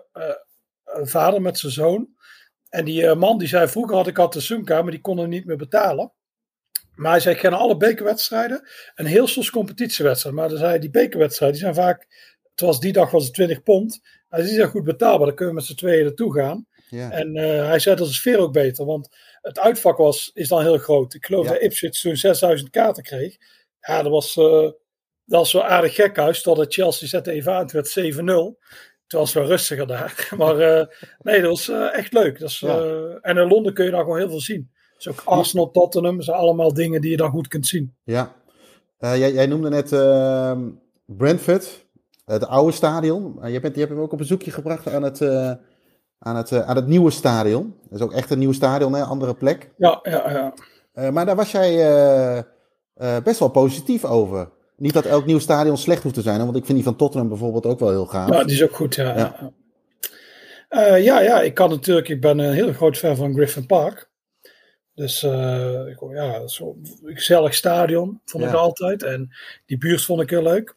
[0.84, 2.08] een vader met zijn zoon.
[2.70, 5.28] En die man die zei: Vroeger had ik altijd de Sunka, maar die kon er
[5.28, 6.12] niet meer betalen.
[6.96, 8.68] Maar hij zei: Ik ga naar alle bekerwedstrijden.
[8.96, 10.42] En heel soms competitiewedstrijden.
[10.42, 12.08] Maar dan zei hij: Die bekerwedstrijden die zijn vaak.
[12.52, 14.00] Het was die dag was het 20 pond.
[14.30, 15.28] Hij zei: Die zijn goed betaalbaar.
[15.28, 16.68] Dan kunnen we met z'n tweeën naartoe gaan.
[16.90, 17.12] Ja.
[17.12, 17.36] En
[17.68, 18.86] hij zei: Dat is de sfeer ook beter.
[18.86, 19.10] Want
[19.42, 21.14] het uitvak was, is dan heel groot.
[21.14, 21.52] Ik geloof ja.
[21.52, 23.38] dat Ipswich zo'n 6000 kaarten kreeg.
[23.80, 24.62] Ja, dat was, uh,
[25.26, 26.42] dat was zo aardig gekhuis.
[26.42, 27.62] Totdat Chelsea zette even aan.
[27.62, 28.58] Het werd 7-0.
[29.04, 30.28] Het was wel rustiger daar.
[30.38, 30.86] Maar uh,
[31.20, 32.40] nee, dat was uh, echt leuk.
[32.40, 32.78] Dat is, ja.
[33.22, 34.72] en in Londen kun je daar gewoon heel veel zien.
[34.96, 36.22] Dus ook Arsenal, Tottenham.
[36.22, 37.96] Zijn allemaal dingen die je daar goed kunt zien.
[38.04, 38.36] Ja.
[39.00, 40.70] jij, jij noemde net ehm,
[41.06, 41.86] Brentford.
[42.26, 43.40] Het oude stadion.
[43.52, 45.20] je, bent, je hebt hem ook op bezoekje gebracht aan het
[46.20, 47.76] aan het, uh, aan het nieuwe stadion.
[47.90, 49.70] Dat is ook echt een nieuw stadion, een andere plek.
[49.78, 50.54] Ja, ja, ja.
[50.94, 51.74] Uh, maar daar was jij
[52.98, 54.50] uh, best wel positief over.
[54.78, 57.30] Niet dat elk nieuw stadion slecht hoeft te zijn, want ik vind die van Tottenham
[57.30, 58.30] bijvoorbeeld ook wel heel gaaf.
[58.30, 59.16] Ja, die is ook goed, ja.
[60.70, 64.10] Ja, ja, ja, ik kan natuurlijk, ik ben een heel groot fan van Griffin Park.
[64.94, 65.24] Dus
[65.88, 69.04] ik, ja, zo'n gezellig stadion vond ik altijd.
[69.04, 69.30] En
[69.66, 70.76] die buurt vond ik heel leuk.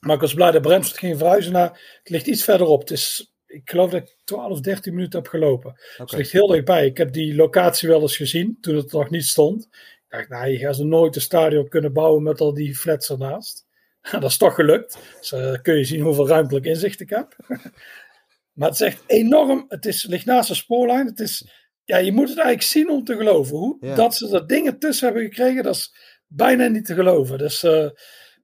[0.00, 1.98] Maar ik was blij dat Brentford ging verhuizen naar.
[1.98, 2.80] Het ligt iets verderop.
[2.80, 5.70] Het is ik geloof dat ik 12, 13 minuten heb gelopen.
[5.70, 5.82] Okay.
[5.96, 6.86] Dus het ligt heel dichtbij.
[6.86, 9.64] Ik heb die locatie wel eens gezien toen het nog niet stond.
[9.64, 13.10] Ik dacht, nou, je gaat zo nooit een stadion kunnen bouwen met al die flats
[13.10, 13.66] ernaast.
[14.10, 14.98] dat is toch gelukt.
[15.18, 17.36] Dus uh, kun je zien hoeveel ruimtelijk inzicht ik heb.
[18.56, 19.64] maar het is echt enorm.
[19.68, 21.06] Het is, ligt naast de spoorlijn.
[21.06, 21.48] Het is,
[21.84, 23.56] ja, je moet het eigenlijk zien om te geloven.
[23.56, 25.94] Hoe dat ze er dingen tussen hebben gekregen, dat is
[26.26, 27.38] bijna niet te geloven.
[27.38, 27.88] Dus, uh,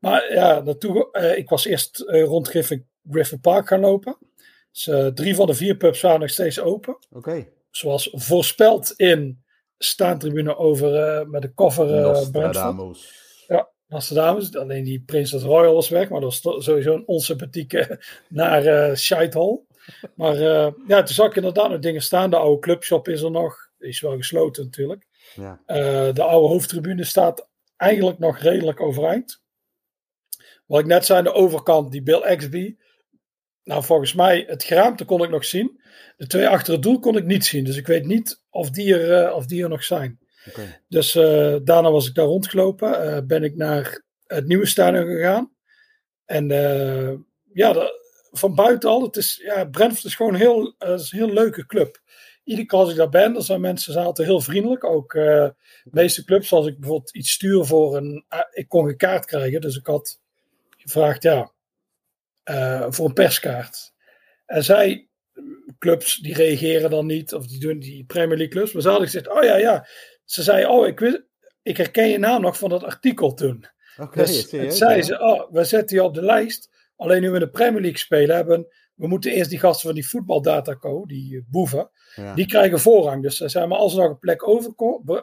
[0.01, 4.19] maar ja, naartoe, uh, ik was eerst rond Griffin, Griffin Park gaan lopen.
[4.73, 6.97] Dus, uh, drie van de vier pubs waren nog steeds open.
[7.11, 7.53] Okay.
[7.71, 9.45] Zoals voorspeld in
[9.79, 13.21] staantribune over uh, met de koffer uh, Nostradamus.
[13.49, 14.57] Ja, Nostradamus.
[14.57, 19.67] Alleen die Princess Royal was weg, maar dat was sowieso een onsympathieke naar uh, Scheithol.
[20.15, 20.37] Maar
[20.87, 22.31] ja, toen zag ik inderdaad nog dingen staan.
[22.31, 23.71] De oude clubshop is er nog.
[23.79, 25.07] Die is wel gesloten natuurlijk.
[25.35, 25.61] Ja.
[26.13, 29.43] de oude hoofdtribune staat eigenlijk nog redelijk overeind.
[30.67, 32.77] Wat ik net zei, aan de overkant, die Bill Exby.
[33.65, 35.81] Nou, volgens mij, het geraamte kon ik nog zien.
[36.17, 37.65] De twee achter het doel kon ik niet zien.
[37.65, 40.19] Dus ik weet niet of die er, uh, of die er nog zijn.
[40.49, 40.81] Okay.
[40.89, 41.13] Dus
[41.65, 43.27] daarna was ik daar rondgelopen.
[43.27, 45.53] ben ik naar het nieuwe stadion gegaan.
[46.25, 46.49] En
[47.53, 47.91] ja,
[48.31, 52.01] van buiten al, het is, ja, Brentford is gewoon heel, is een heel leuke club
[52.45, 54.85] iedere keer als ik daar ben, dan zijn mensen zijn altijd heel vriendelijk.
[54.85, 58.25] Ook de meeste clubs, als ik bijvoorbeeld iets stuur voor een.
[58.53, 60.21] Ik kon geen kaart krijgen, dus ik had
[60.77, 61.52] gevraagd, ja,
[62.51, 63.93] uh, voor een perskaart.
[64.47, 65.09] En zij,
[65.79, 68.73] clubs, die reageren dan niet, of die doen die Premier League clubs.
[68.73, 69.87] Maar ze hadden gezegd, oh ja, ja.
[70.25, 71.23] Ze zei, oh, ik, wist,
[71.63, 73.67] ik herken je naam nog van dat artikel toen.
[73.97, 76.71] Okay, dus zei ze, oh, we zetten je op de lijst.
[76.97, 78.67] Alleen nu we de Premier League spelen hebben,
[79.03, 81.91] we moeten eerst die gasten van die voetbaldataco, die boeven,
[82.35, 83.23] die krijgen voorrang.
[83.23, 84.75] Dus zei maar als er nog een plek over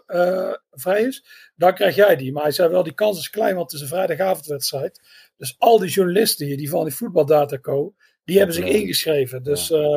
[0.07, 2.31] uh, vrij is, dan krijg jij die.
[2.31, 5.01] Maar hij zei wel, die kans is klein, want het is een vrijdagavondwedstrijd.
[5.37, 9.43] Dus al die journalisten hier, die van die voetbaldataco, die hebben zich ingeschreven.
[9.43, 9.75] Dus, ja.
[9.75, 9.95] uh,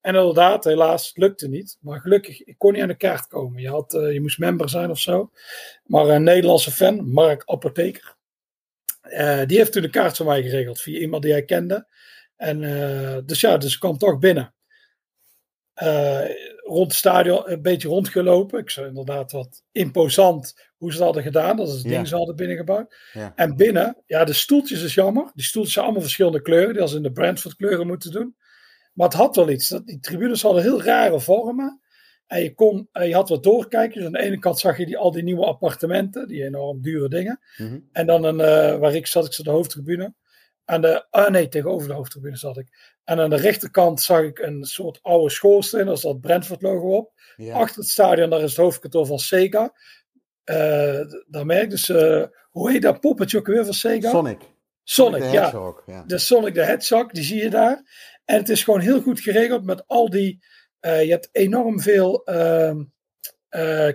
[0.00, 1.78] en inderdaad, helaas lukte niet.
[1.80, 3.62] Maar gelukkig, ik kon niet aan de kaart komen.
[3.62, 5.30] Je, had, uh, je moest member zijn of zo.
[5.84, 8.16] Maar een Nederlandse fan, Mark Apotheker,
[9.46, 11.86] die heeft toen de kaart voor mij geregeld via iemand die hij kende.
[12.36, 12.60] En
[13.26, 14.54] dus ja, dus ik kwam toch binnen.
[15.82, 16.24] Uh,
[16.56, 18.60] rond het stadion een beetje rondgelopen.
[18.60, 21.56] Ik zei inderdaad wat imposant hoe ze dat hadden gedaan.
[21.56, 21.90] Dat is het ja.
[21.90, 22.94] ding ze hadden binnengebouwd.
[23.12, 23.32] Ja.
[23.34, 25.30] En binnen, ja, de stoeltjes is jammer.
[25.34, 26.72] Die stoeltjes zijn allemaal verschillende kleuren.
[26.72, 28.36] Die als in de Brentford kleuren moeten doen.
[28.92, 29.68] Maar het had wel iets.
[29.68, 31.80] Die tribunes hadden heel rare vormen.
[32.26, 34.04] En je, kon, je had wat doorkijkjes.
[34.04, 36.28] Aan de ene kant zag je die, al die nieuwe appartementen.
[36.28, 37.40] Die enorm dure dingen.
[37.56, 37.88] Mm -hmm.
[37.92, 40.14] En dan een, uh, waar ik zat, ik zat de hoofdtribune.
[40.64, 42.68] Aan de, ah nee, tegenover de hoofdtribune zat ik.
[43.04, 45.86] En aan de rechterkant zag ik een soort oude schoorsteen.
[45.86, 47.12] Daar zat Brentford logo op.
[47.36, 47.54] Ja.
[47.54, 49.72] Achter het stadion, daar is het hoofdkantoor van Sega.
[50.44, 54.10] Uh, daar merk dus, uh, hoe heet dat poppetje ook weer van Sega?
[54.10, 54.40] Sonic.
[54.82, 55.74] Sonic, Sonic ja.
[55.86, 56.04] ja.
[56.06, 57.82] De Sonic de Hedgehog, die zie je daar.
[58.24, 60.44] En het is gewoon heel goed geregeld met al die...
[60.80, 62.84] Uh, je hebt enorm veel ehm,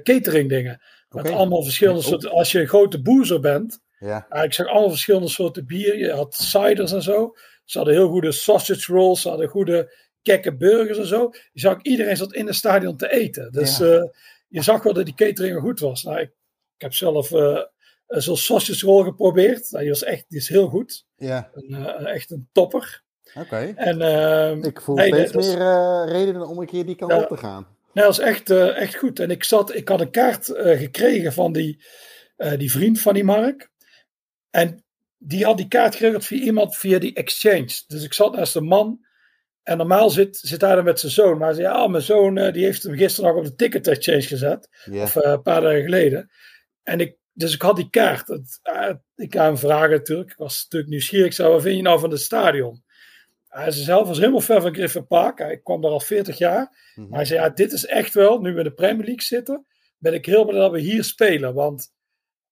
[0.04, 0.82] catering dingen.
[1.10, 2.32] Met allemaal verschillende soorten...
[2.32, 3.80] Als je een grote boezer bent...
[4.00, 4.28] Ja.
[4.32, 5.98] Uh, ik zag allemaal verschillende soorten bier.
[5.98, 7.36] Je had ciders en zo.
[7.66, 9.22] Ze hadden heel goede sausage rolls.
[9.22, 11.30] Ze hadden goede kekke burgers en zo.
[11.52, 13.52] Je zag iedereen zat in het stadion te eten.
[13.52, 13.86] Dus ja.
[13.86, 14.04] uh,
[14.48, 16.04] je zag wel dat die catering goed was.
[16.04, 16.30] Nou, ik,
[16.76, 17.62] ik heb zelf uh,
[18.08, 19.72] zo'n sausage roll geprobeerd.
[19.72, 21.06] Nou, die was echt die is heel goed.
[21.16, 21.50] Ja.
[21.54, 23.04] Een, echt een topper.
[23.30, 23.40] Oké.
[23.40, 23.74] Okay.
[23.76, 27.28] En ehm, ik voel nee, steeds nee, meer redenen om een keer die kant op
[27.28, 27.68] te gaan.
[27.94, 29.20] Nee, dat was echt, echt goed.
[29.20, 31.84] En ik, zat, ik had een kaart gekregen van die,
[32.58, 33.70] die vriend van die Mark.
[34.50, 34.84] En
[35.18, 37.84] die had die kaart geregeld via iemand via die exchange.
[37.88, 39.08] Dus ik zat naast een man.
[39.64, 41.38] En normaal zit, zit hij dan met zijn zoon.
[41.38, 43.88] Maar hij zei, ja, mijn zoon uh, die heeft hem gisteren nog op de ticket
[43.88, 44.70] exchange gezet.
[44.86, 45.04] Yeah.
[45.04, 46.30] Of uh, een paar dagen geleden.
[46.84, 48.28] En ik, dus ik had die kaart.
[48.28, 50.32] Het, uh, ik ga hem vragen natuurlijk.
[50.32, 51.26] Ik was natuurlijk nieuwsgierig.
[51.26, 52.84] Ik zei, wat vind je nou van het stadion?
[53.48, 55.38] Hij zei zelf was helemaal ver van Griffin Park.
[55.38, 56.92] Hij kwam daar al 40 jaar.
[56.96, 57.10] Mm-hmm.
[57.10, 59.66] Maar hij zei, ja, dit is echt wel, nu we in de Premier League zitten,
[59.98, 61.54] ben ik heel blij dat we hier spelen.
[61.54, 61.92] Want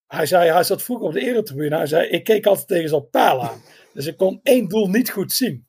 [0.08, 1.76] hij zei, hij zat vroeger op de eretribune.
[1.76, 3.62] Hij zei, ik keek altijd tegen zo'n paal aan.
[3.94, 5.68] Dus ik kon één doel niet goed zien.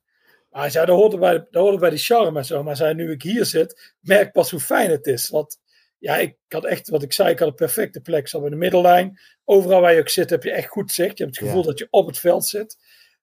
[0.50, 2.56] Maar hij zei, dat hoorde bij, dat hoorde bij die charme en zo.
[2.56, 5.28] Maar hij zei, nu ik hier zit, merk pas hoe fijn het is.
[5.28, 5.58] Want
[5.98, 8.28] ja, ik had echt, wat ik zei, ik had een perfecte plek.
[8.28, 9.20] Zo in de middellijn.
[9.44, 11.18] Overal waar je ook zit, heb je echt goed zicht.
[11.18, 11.68] Je hebt het gevoel ja.
[11.68, 12.76] dat je op het veld zit.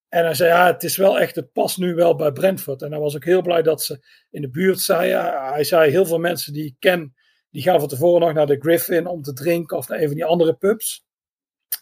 [0.09, 2.81] En hij zei, ja, het is wel echt, het past nu wel bij Brentford.
[2.81, 5.51] En hij was ook heel blij dat ze in de buurt zeiden.
[5.53, 7.15] Hij zei, heel veel mensen die ik ken,
[7.49, 10.15] die gaan van tevoren nog naar de Griffin om te drinken of naar een van
[10.15, 11.04] die andere pubs.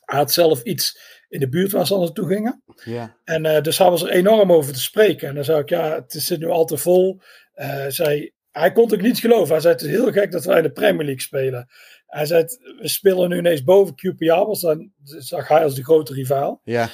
[0.01, 0.99] Hij had zelf iets
[1.33, 2.63] in de buurt waar ze naartoe gingen.
[2.83, 3.17] Ja.
[3.23, 5.27] En uh, dus hij was er enorm over te spreken.
[5.27, 7.21] En dan zei ik, ja, het zit nu al te vol.
[7.55, 9.51] Uh, zei, hij kon het ook niet geloven.
[9.51, 11.67] Hij zei, het is heel gek dat wij in de Premier League spelen.
[12.05, 12.45] Hij zei,
[12.79, 16.61] we spelen nu ineens boven QPR, want dan zag hij als de grote rivaal.
[16.63, 16.89] Ja.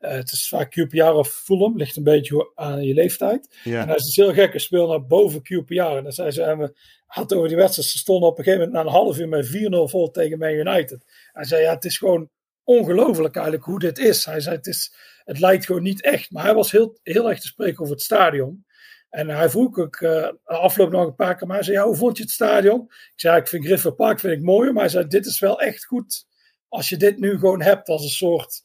[0.00, 3.56] Uh, het is vaak QPR of Fulham, ligt een beetje aan je leeftijd.
[3.64, 3.80] Ja.
[3.80, 5.96] En hij is heel gek, we spelen naar boven QPR.
[5.96, 8.66] En dan zei ze, en we hadden over die wedstrijd, ze stonden op een gegeven
[8.66, 11.04] moment na een half uur met 4-0 vol tegen Man United.
[11.32, 12.30] Hij zei, ja, het is gewoon
[12.64, 14.24] ongelooflijk eigenlijk hoe dit is.
[14.24, 16.30] Hij zei, het, is, het lijkt gewoon niet echt.
[16.30, 18.64] Maar hij was heel, heel erg te spreken over het stadion.
[19.10, 21.96] En hij vroeg ook uh, afloop nog een paar keer, maar hij zei, ja, hoe
[21.96, 22.80] vond je het stadion?
[22.88, 25.60] Ik zei, ik vind Griffith Park vind ik mooi, maar hij zei, dit is wel
[25.60, 26.26] echt goed
[26.68, 28.62] als je dit nu gewoon hebt als een soort...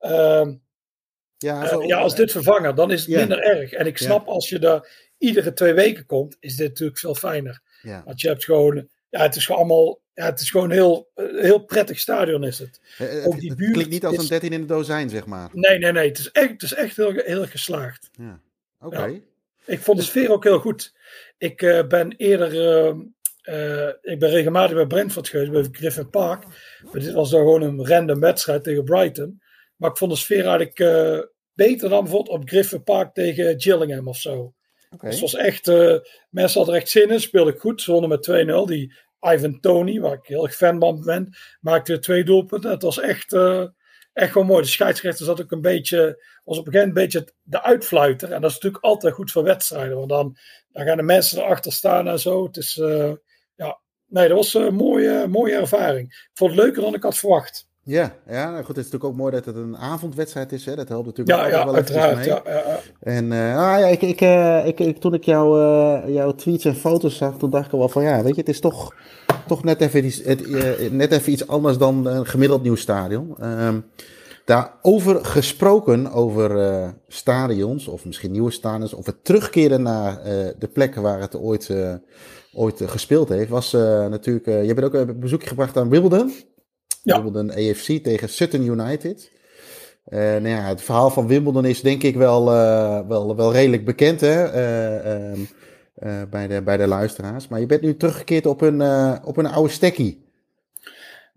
[0.00, 0.46] Uh,
[1.36, 3.72] ja, zo, uh, ja, als dit vervangen, dan is het minder erg.
[3.72, 7.62] En ik snap, als je daar iedere twee weken komt, is dit natuurlijk veel fijner.
[7.82, 8.02] Ja.
[8.04, 11.44] Want je hebt gewoon, ja, het is gewoon allemaal, ja, het is gewoon heel, een
[11.44, 12.80] heel prettig stadion is het.
[12.98, 15.26] Eh, Ook Het, die het buurt klinkt niet als een 13 in de dozijn, zeg
[15.26, 15.48] maar.
[15.52, 18.10] Nee, nee, nee, het is echt, het is echt heel, heel geslaagd.
[18.12, 18.40] Ja.
[18.80, 19.20] Oké.
[19.64, 20.94] Ik vond de sfeer ook heel goed.
[21.38, 22.94] Ik eh, ben eerder, eh,
[23.42, 26.44] eh, ik ben regelmatig bij Brentford geweest, bij Griffin Park.
[26.82, 29.40] Maar dit was dan gewoon een random wedstrijd tegen Brighton.
[29.76, 31.18] Maar ik vond de sfeer eigenlijk eh,
[31.54, 34.54] beter dan bijvoorbeeld op Griffin Park tegen Gillingham of zo.
[35.00, 35.96] Dus het was echt, eh,
[36.30, 37.82] mensen hadden er echt zin in, speelde ik goed.
[37.82, 38.66] Ze wonnen met 2-0.
[38.66, 42.70] Die Ivan Tony, waar ik heel erg fan van ben, maakte twee doelpunten.
[42.70, 43.66] Het was echt, uh,
[44.12, 44.62] echt gewoon mooi.
[44.62, 48.32] De scheidsrechter zat ook een beetje, was op een gegeven moment een beetje de uitfluiter.
[48.32, 50.36] En dat is natuurlijk altijd goed voor wedstrijden, want dan,
[50.72, 52.44] dan gaan de mensen erachter staan en zo.
[52.44, 53.12] Het is, uh,
[53.54, 56.08] ja, nee, dat was een mooie, mooie ervaring.
[56.08, 57.68] Ik vond het leuker dan ik had verwacht.
[57.88, 60.64] Ja, ja nou goed, het is natuurlijk ook mooi dat het een avondwedstrijd is.
[60.64, 60.76] Hè?
[60.76, 62.26] Dat helpt natuurlijk ja, wel uiteraard, mee.
[62.26, 66.14] Ja, ja, En uh, ah, ja, ik, ik, uh, ik, ik, toen ik jou, uh,
[66.14, 68.60] jouw tweets en foto's zag, toen dacht ik wel van ja, weet je, het is
[68.60, 68.94] toch,
[69.46, 73.36] toch net, even iets, het, net even iets anders dan een gemiddeld nieuw stadion.
[73.42, 73.84] Um,
[74.44, 80.20] daarover gesproken, over stadions, of misschien nieuwe stadions, of het terugkeren naar
[80.58, 81.70] de plekken waar het ooit,
[82.52, 83.72] ooit gespeeld heeft, was
[84.10, 86.32] natuurlijk, je bent ook een bezoekje gebracht aan Wimbledon.
[87.14, 89.30] Wimbledon AFC tegen Sutton United.
[90.08, 93.84] Uh, nou ja, het verhaal van Wimbledon is denk ik wel, uh, wel, wel redelijk
[93.84, 94.54] bekend hè?
[94.54, 95.48] Uh, um,
[96.30, 97.48] bij, de, bij de luisteraars.
[97.48, 98.82] Maar je bent nu teruggekeerd op een,
[99.24, 100.24] op een oude stekkie.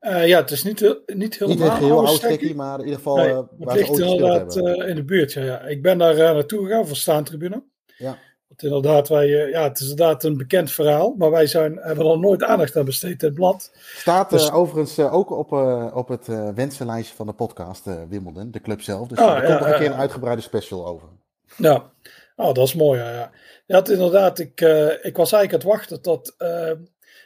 [0.02, 3.16] ja, het is niet, niet helemaal niet een heel oude stekkie, maar in ieder geval
[3.16, 4.88] nee, waar het ligt ooit inderdaad hebben.
[4.88, 5.34] in de buurt.
[5.34, 5.62] Ja, ja.
[5.62, 7.64] Ik ben daar naartoe gegaan voor staantribune.
[7.98, 8.18] Ja.
[8.62, 12.19] Want inderdaad, wij, ja, het is inderdaad een bekend verhaal, maar wij zijn, hebben er
[12.19, 13.72] nooit aandacht aan besteed in het blad.
[13.95, 18.52] Staat Dus- uh, overigens uh, ook op, uh, op het wensenlijstje van de podcast Wimbledon,
[18.52, 19.08] de club zelf.
[19.08, 21.08] Dus Ah, er ja, komt nog een keer een uitgebreide special over.
[21.56, 21.91] Ja,
[22.36, 23.00] oh, dat is mooi.
[23.00, 23.32] Ja, ja.
[23.65, 24.62] ja het, inderdaad, ik,
[25.02, 26.36] ik was eigenlijk aan het wachten tot.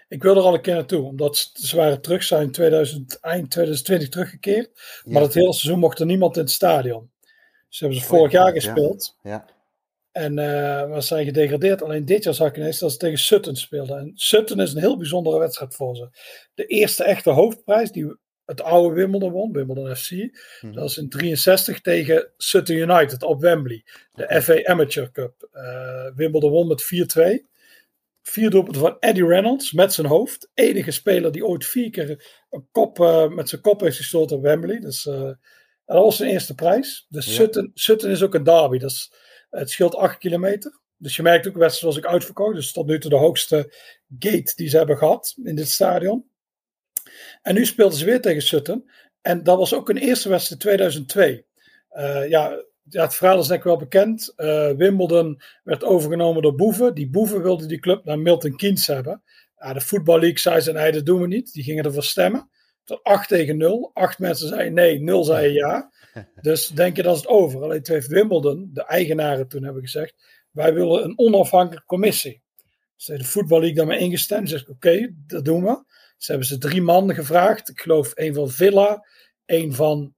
[0.07, 3.51] ik wilde er al een keer naartoe, omdat ze waren terug, zijn in 2000, eind
[3.51, 4.69] 2020 teruggekeerd.
[5.05, 7.11] Maar het hele seizoen mocht er niemand in het stadion.
[7.69, 8.61] Ze hebben ze vorig ja, jaar ja.
[8.61, 9.17] gespeeld.
[9.23, 9.45] Ja,
[10.13, 11.81] En eh we zijn gedegradeerd.
[11.81, 13.97] Alleen dit jaar zag ik ineens dat ze tegen Sutton speelden.
[13.97, 16.09] En Sutton is een heel bijzondere wedstrijd voor ze.
[16.53, 20.11] De eerste echte hoofdprijs die het oude Wimbledon won, Wimbledon FC.
[20.11, 20.73] Mhm.
[20.73, 23.83] Dat was in 63 tegen Sutton United op Wembley.
[24.13, 25.47] De FA Amateur Cup.
[25.51, 27.45] Eh, Wimbledon won met 4-2.
[28.21, 30.49] Vier doelpunten van Eddie Reynolds met zijn hoofd.
[30.53, 34.41] Enige speler die ooit vier keer een kop, eh, met zijn kop heeft gestoten op
[34.43, 34.79] Wembley.
[34.79, 35.03] Dus
[35.85, 37.05] dat was zijn eerste prijs.
[37.09, 37.31] Dus Ja.
[37.31, 38.77] Sutton, Sutton is ook een derby.
[38.77, 39.13] Dat is,
[39.59, 40.79] het scheelt 8 kilometer.
[40.97, 42.55] Dus je merkt ook, wedstrijd was ik uitverkocht.
[42.55, 43.73] Dus tot nu toe de hoogste
[44.19, 46.25] gate die ze hebben gehad in dit stadion.
[47.41, 48.89] En nu speelden ze weer tegen Sutton.
[49.21, 51.45] En dat was ook een eerste wedstrijd 2002.
[51.89, 54.33] Eh, ja, het verhaal is denk ik wel bekend.
[54.35, 56.93] Eh, Wimbledon werd overgenomen door boeven.
[56.95, 59.23] Die boeven wilden die club naar Milton Keynes hebben.
[59.57, 61.53] Ja, de Football League zei ze, nee, doen we niet.
[61.53, 62.49] Die gingen ervoor stemmen.
[62.83, 63.91] Tot 8 tegen 0.
[63.93, 65.92] Acht mensen zeiden nee, 0 zeiden ja.
[66.41, 67.63] Dus denk je dat is het over.
[67.63, 70.15] Alleen toen heeft Wimbledon, de eigenaren toen hebben gezegd,
[70.51, 72.41] wij willen een onafhankelijke commissie.
[72.95, 74.49] Dus heeft de Football League daarmee ingestemd.
[74.49, 75.83] Zegt oké, dat doen we.
[76.17, 77.69] Ze hebben ze drie mannen gevraagd.
[77.69, 79.07] Ik geloof een van Villa,
[79.45, 80.15] een van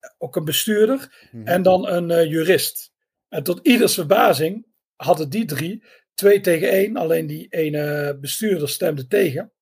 [0.00, 1.46] eh, ook een bestuurder Mhm.
[1.46, 2.92] en dan een eh, jurist.
[3.28, 5.84] En tot ieders verbazing hadden die drie
[6.14, 6.96] twee tegen één.
[6.96, 9.52] Alleen die ene bestuurder stemde tegen.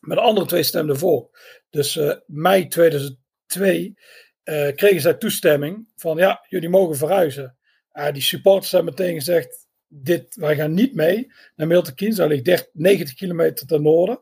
[0.00, 1.38] Maar de andere twee stemden voor.
[1.70, 3.94] Dus eh, mei 2002
[4.44, 7.56] eh, kregen zij toestemming van ja, jullie mogen verhuizen.
[7.90, 12.16] Ah, die supporters hebben meteen gezegd, dit, wij gaan niet mee naar Milton Keynes.
[12.16, 14.20] Dat ligt 30, 90 kilometer ten noorden.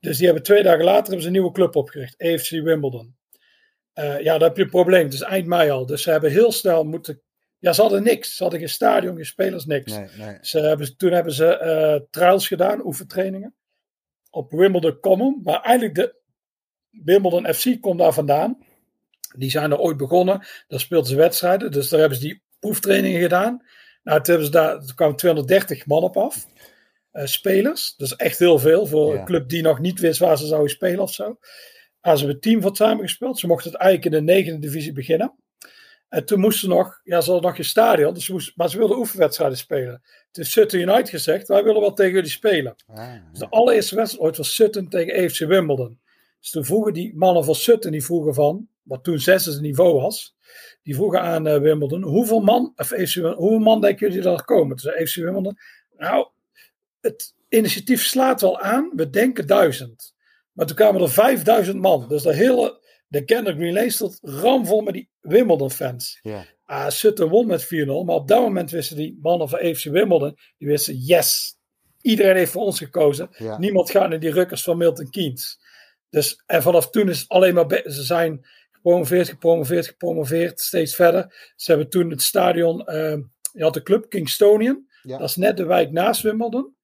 [0.00, 2.22] Dus die hebben twee dagen later hebben ze een nieuwe club opgericht.
[2.22, 3.16] AFC Wimbledon.
[3.92, 5.04] Eh, ja, dan heb je een probleem.
[5.04, 5.86] Het is eind mei al.
[5.86, 7.22] Dus ze hebben heel snel moeten...
[7.58, 8.36] Ja, ze hadden niks.
[8.36, 9.92] Ze hadden geen stadion, geen spelers, niks.
[9.92, 10.38] Nee, nee.
[10.40, 13.54] Ze hebben, toen hebben ze eh, trials gedaan, oefentrainingen.
[14.30, 15.40] Op Wimbledon Common.
[15.44, 16.14] Maar eigenlijk de
[16.90, 18.58] Wimbledon FC komt daar vandaan.
[19.36, 20.46] Die zijn er ooit begonnen.
[20.68, 21.70] Daar speelden ze wedstrijden.
[21.72, 23.64] Dus daar hebben ze die oefentrainingen gedaan.
[24.02, 26.46] Nou, toen, hebben ze daar, toen kwamen 230 man op af.
[27.10, 27.94] eh, spelers.
[27.96, 29.18] Is echt heel veel voor Ja.
[29.20, 31.38] een club die nog niet wist waar ze zouden spelen of zo.
[32.00, 33.38] Ah, ze hebben team van samen gespeeld.
[33.38, 35.34] Ze mochten het eigenlijk in de negende divisie beginnen.
[36.08, 38.70] En toen moesten ze nog, ja, ze hadden nog geen stadion, dus ze moesten, maar
[38.70, 40.00] ze wilden oefenwedstrijden spelen.
[40.02, 42.74] Toen heeft Sutton United gezegd, wij willen wel tegen jullie spelen.
[42.86, 46.00] Ah, Dus de allereerste wedstrijd ooit was Sutton tegen AFC Wimbledon.
[46.40, 50.36] Dus toen vroegen die mannen van Sutton, die vroegen van, wat toen zesde niveau was,
[50.82, 54.44] die vroegen aan eh, Wimbledon, hoeveel man, of Wimbledon, hoeveel man denken jullie dat er
[54.44, 54.76] komen?
[54.76, 55.58] Toen zei AFC Wimbledon,
[55.96, 56.28] nou,
[57.00, 60.14] het initiatief slaat wel aan, we denken duizend.
[60.52, 62.08] Maar toen kwamen er 5000 man.
[62.08, 66.18] Dus de hele, de Kendrick Green Lane stond ramvol met die Wimbledon fans.
[66.22, 66.44] ja.
[66.66, 67.68] Ah, Sutton won met 4-0,
[68.04, 71.56] maar op dat moment wisten die mannen van AFC Wimbledon, die wisten, yes,
[72.00, 73.28] iedereen heeft voor ons gekozen.
[73.38, 73.58] Ja.
[73.58, 75.58] Niemand gaat naar die rukkers van Milton Keynes.
[76.10, 78.46] Dus, en vanaf toen is het alleen maar, ze zijn
[78.84, 81.52] gepromoveerd, gepromoveerd, gepromoveerd, steeds verder.
[81.56, 83.16] Ze hebben toen het stadion, eh,
[83.52, 85.18] je had de club Kingstonian, Ja.
[85.18, 86.74] dat is net de wijk naast Wimbledon.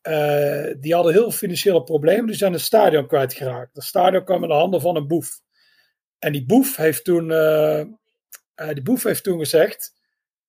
[0.00, 3.74] Eh, die hadden heel veel financiële problemen, die zijn het stadion kwijtgeraakt.
[3.74, 5.40] Het stadion kwam in de handen van een boef.
[6.18, 7.86] En die boef heeft toen, eh, eh,
[8.72, 9.92] die boef heeft toen gezegd,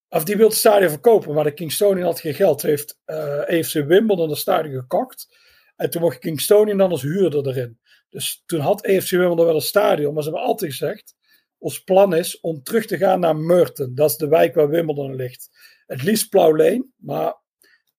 [0.09, 2.61] of die wilde het stadion verkopen, maar de Kingstonian had geen geld.
[2.61, 2.99] Heeft
[3.47, 5.27] AFC Wimbledon het stadion gekocht.
[5.75, 7.79] En toen mocht Kingstonian dan als huurder erin.
[8.15, 11.15] Dus toen had EFC Wimbledon wel een stadion, maar ze hebben altijd gezegd,
[11.57, 13.95] ons plan is om terug te gaan naar Merton.
[13.95, 15.49] Dat is de wijk waar Wimbledon ligt.
[15.85, 17.35] Het liefst Plauw maar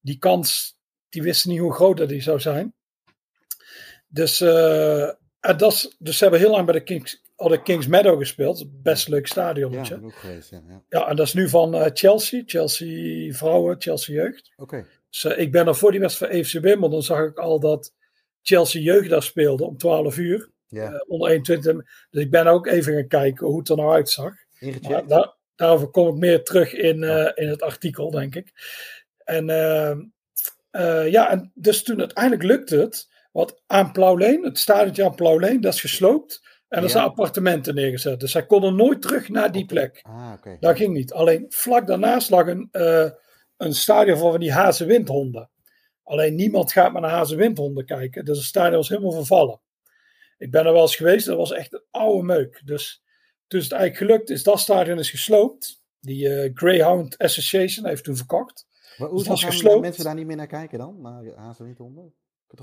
[0.00, 2.74] die kans, die wisten niet hoe groot dat die zou zijn.
[4.06, 5.10] Dus, uh,
[5.40, 8.82] dat dus ze hebben heel lang bij de Kings, hadden Kings Meadow gespeeld.
[8.82, 9.72] Best leuk stadion.
[9.72, 10.82] Ja, ook geweest, ja, ja.
[10.88, 12.42] ja, en dat is nu van uh, Chelsea.
[12.46, 14.52] Chelsea vrouwen, Chelsea jeugd.
[14.56, 14.86] Oké.
[15.10, 17.92] Dus uh, ik ben er voor die wedstrijd van EFC Wimbledon zag ik al dat
[18.46, 20.50] Chelsea jeugd daar speelde om 12 uur.
[20.68, 20.90] Ja.
[20.90, 22.06] Uh, onder 21.
[22.10, 24.32] Dus ik ben ook even gaan kijken hoe het er nou uitzag.
[24.88, 27.02] Maar daar, daarover kom ik meer terug in,
[27.34, 28.52] in het artikel, denk ik.
[29.24, 29.46] En
[31.10, 33.08] ja, en dus toen uiteindelijk lukte het.
[33.32, 36.42] Want aan Plauwleen, het stadion aan Plauwleen, dat is gesloopt.
[36.68, 38.20] En er zijn appartementen neergezet.
[38.20, 40.00] Dus zij konden nooit terug naar die plek.
[40.02, 40.56] Ah, okay.
[40.60, 41.12] Dat ging niet.
[41.12, 43.10] Alleen vlak daarnaast lag een, uh,
[43.56, 45.50] een stadion van die hazenwindhonden.
[46.06, 48.24] Alleen niemand gaat maar naar hazenwindhonden kijken.
[48.24, 49.60] Dus het stadion was helemaal vervallen.
[50.38, 51.26] Ik ben er wel eens geweest.
[51.26, 52.62] Dat was echt een oude meuk.
[52.64, 53.02] Dus
[53.46, 55.82] toen het eigenlijk gelukt is, dat stadion is gesloopt.
[56.00, 58.66] Die uh, Greyhound Association heeft toen verkocht.
[58.96, 61.00] Maar hoe dus gaan mensen daar niet meer naar kijken dan?
[61.00, 62.14] Naar hazenwindhonden?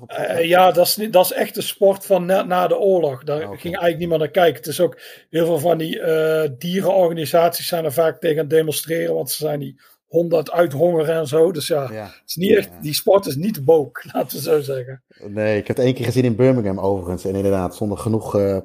[0.08, 3.24] Uh, ja, dat is, dat is echt de sport van na, na de oorlog.
[3.24, 4.56] Daar ging eigenlijk niemand naar kijken.
[4.56, 8.54] Het is ook heel veel van die uh, dierenorganisaties zijn er vaak tegen aan het
[8.54, 9.82] demonstreren, want ze zijn die
[10.14, 11.52] honden het uithongeren en zo.
[11.52, 15.04] Dus ja, Het is niet echt, die sport is niet book, laten we zo zeggen.
[15.28, 17.26] Nee, ik heb het één keer gezien in Birmingham overigens.
[17.26, 18.60] En inderdaad, stonden genoeg uh,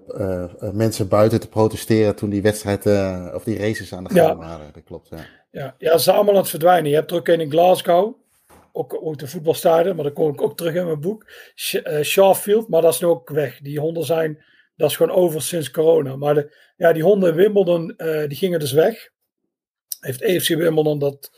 [0.72, 2.86] mensen buiten te protesteren toen die wedstrijd
[3.34, 4.70] of die races aan de gang waren.
[4.72, 5.24] Dat klopt, ja.
[5.50, 6.90] Ja, ja, allemaal aan het verdwijnen.
[6.90, 8.16] Je hebt er ook een in Glasgow
[8.72, 11.26] ook een voetbalstadion, maar dat kom ik ook terug in mijn boek.
[11.82, 13.60] Eh, Shawfield, maar dat is nu ook weg.
[13.60, 14.44] Die honden zijn,
[14.76, 16.16] dat is gewoon over sinds corona.
[16.16, 17.94] Maar de, ja, die honden in Wimbledon,
[18.28, 19.10] die gingen dus weg.
[20.00, 21.30] Heeft EFC Wimbledon dat,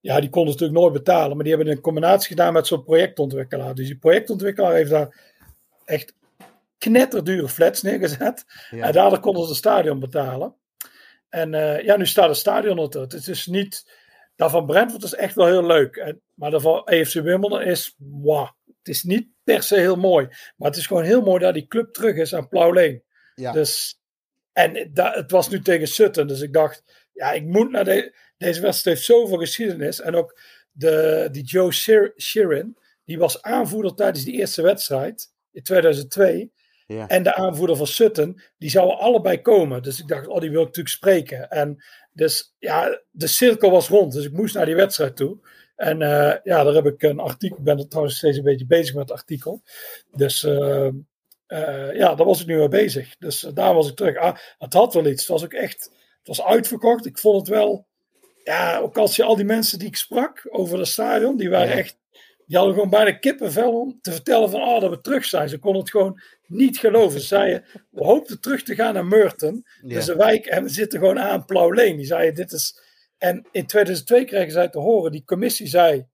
[0.00, 2.84] ja, die konden ze natuurlijk nooit betalen, maar die hebben een combinatie gedaan met zo'n
[2.84, 3.74] projectontwikkelaar.
[3.74, 5.34] Dus die projectontwikkelaar heeft daar
[5.84, 6.14] echt
[6.78, 8.44] knetterdure flats neergezet.
[8.70, 10.54] En daardoor konden ze het stadion betalen.
[11.28, 13.00] En uh, ja, nu staat het stadion er.
[13.00, 13.84] Het is niet
[14.36, 15.96] dat van Brentford is echt wel heel leuk.
[15.96, 20.26] En, maar dat van EFC Wimbledon is, wow, het is niet per se heel mooi.
[20.56, 23.00] Maar het is gewoon heel mooi dat die club terug is aan Plauw
[23.34, 23.52] Ja.
[23.52, 24.00] Dus,
[24.52, 26.26] en dat, het was nu tegen Sutton.
[26.26, 30.00] Dus ik dacht, ja, ik moet naar de, deze wedstrijd heeft zoveel geschiedenis.
[30.00, 30.40] En ook
[30.72, 31.72] de, die Joe
[32.16, 36.52] Sheeran, die was aanvoerder tijdens die eerste wedstrijd in 2002.
[36.86, 37.08] Ja.
[37.08, 39.82] En de aanvoerder van Sutton, die zouden allebei komen.
[39.82, 41.48] Dus ik dacht, oh, die wil ik natuurlijk spreken.
[41.48, 44.12] En dus ja, de cirkel was rond.
[44.12, 45.38] Dus ik moest naar die wedstrijd toe.
[45.76, 47.58] En uh, ja, daar heb ik een artikel.
[47.58, 49.62] Ik ben er trouwens steeds een beetje bezig met het artikel.
[50.10, 50.88] Dus uh,
[51.48, 53.16] uh, ja, daar was ik nu mee bezig.
[53.18, 54.16] Dus daar was ik terug.
[54.16, 55.20] Ah, het had wel iets.
[55.20, 55.90] Het was ook echt.
[56.26, 57.06] Het was uitverkocht.
[57.06, 57.86] Ik vond het wel.
[58.44, 61.76] Ja, ook als je al die mensen die ik sprak over het stadion, die waren
[61.76, 61.98] echt
[62.46, 65.48] die hadden gewoon bijna kippenvel om te vertellen van oh, dat we terug zijn.
[65.48, 67.20] Ze konden het gewoon niet geloven.
[67.20, 69.64] Ze zeiden, we hoopten terug te gaan naar Merton.
[69.82, 69.94] Ja.
[69.94, 71.96] Dus de wijk en we zitten gewoon aan Plauwleen.
[71.96, 72.80] Die zeiden, dit is...
[73.18, 76.06] En in 2002 kregen zij te horen, die commissie zei,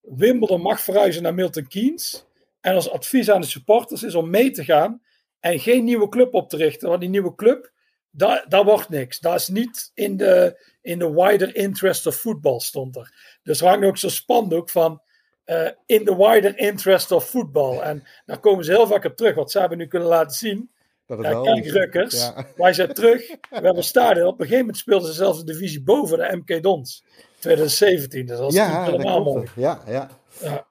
[0.00, 2.26] Wimbledon mag verhuizen naar Milton Keynes.
[2.60, 5.02] En als advies aan de supporters is om mee te gaan
[5.40, 6.88] en geen nieuwe club op te richten.
[6.88, 7.72] Want die nieuwe club,
[8.16, 9.20] daar, daar wordt niks.
[9.20, 13.38] Dat is niet in de, in de wider interest of football stond er.
[13.42, 15.02] Dus er hangt ook zo'n spandoek van
[15.46, 17.78] uh, in the wider interest of football.
[17.78, 19.34] En daar komen ze heel vaak op terug.
[19.34, 20.70] Wat ze hebben nu kunnen laten zien.
[21.06, 22.20] Dat ja, kijk, Rukkers.
[22.20, 22.46] Ja.
[22.56, 23.28] Wij zijn terug.
[23.28, 24.26] We hebben een stadion.
[24.26, 27.04] Op een gegeven moment speelden ze zelfs de divisie boven de MK Dons.
[27.38, 28.26] 2017.
[28.26, 29.46] Dus dat is ja, helemaal mooi.
[29.56, 30.08] Ja, ja.
[30.40, 30.66] ja.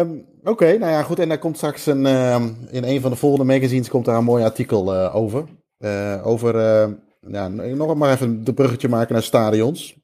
[0.00, 1.18] Um, Oké, okay, nou ja, goed.
[1.18, 4.24] En daar komt straks een, uh, in een van de volgende magazines komt daar een
[4.24, 5.44] mooi artikel uh, over.
[5.84, 6.54] Uh, over,
[7.20, 9.96] ja, nog maar even de bruggetje maken naar stadions.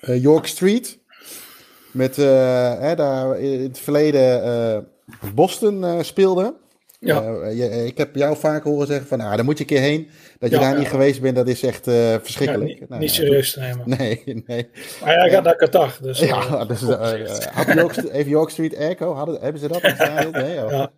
[0.00, 0.98] York Street.
[1.92, 4.86] Met hè, daar in het verleden
[5.34, 6.54] Boston speelde.
[7.04, 7.48] Ja.
[7.48, 10.08] Je, ik heb jou vaak horen zeggen van, nou, daar moet je een keer heen.
[10.38, 11.84] Dat je daar niet geweest bent, dat is echt
[12.22, 12.70] verschrikkelijk.
[12.70, 13.82] Ja, niet, nou, niet serieus nemen.
[13.98, 14.68] Nee, nee.
[15.00, 15.98] Maar hij gaat naar Qatar.
[16.00, 16.80] Dus, ja, dus
[17.58, 19.82] had York, even York Street Echo, hadden, hebben ze dat?
[20.32, 20.90] nee, ja.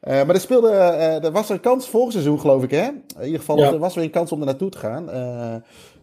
[0.00, 0.70] maar er speelde,
[1.22, 2.88] er was een kans vorig seizoen, geloof ik, hè?
[3.18, 5.10] In ieder geval, er was weer een kans om er naartoe te gaan.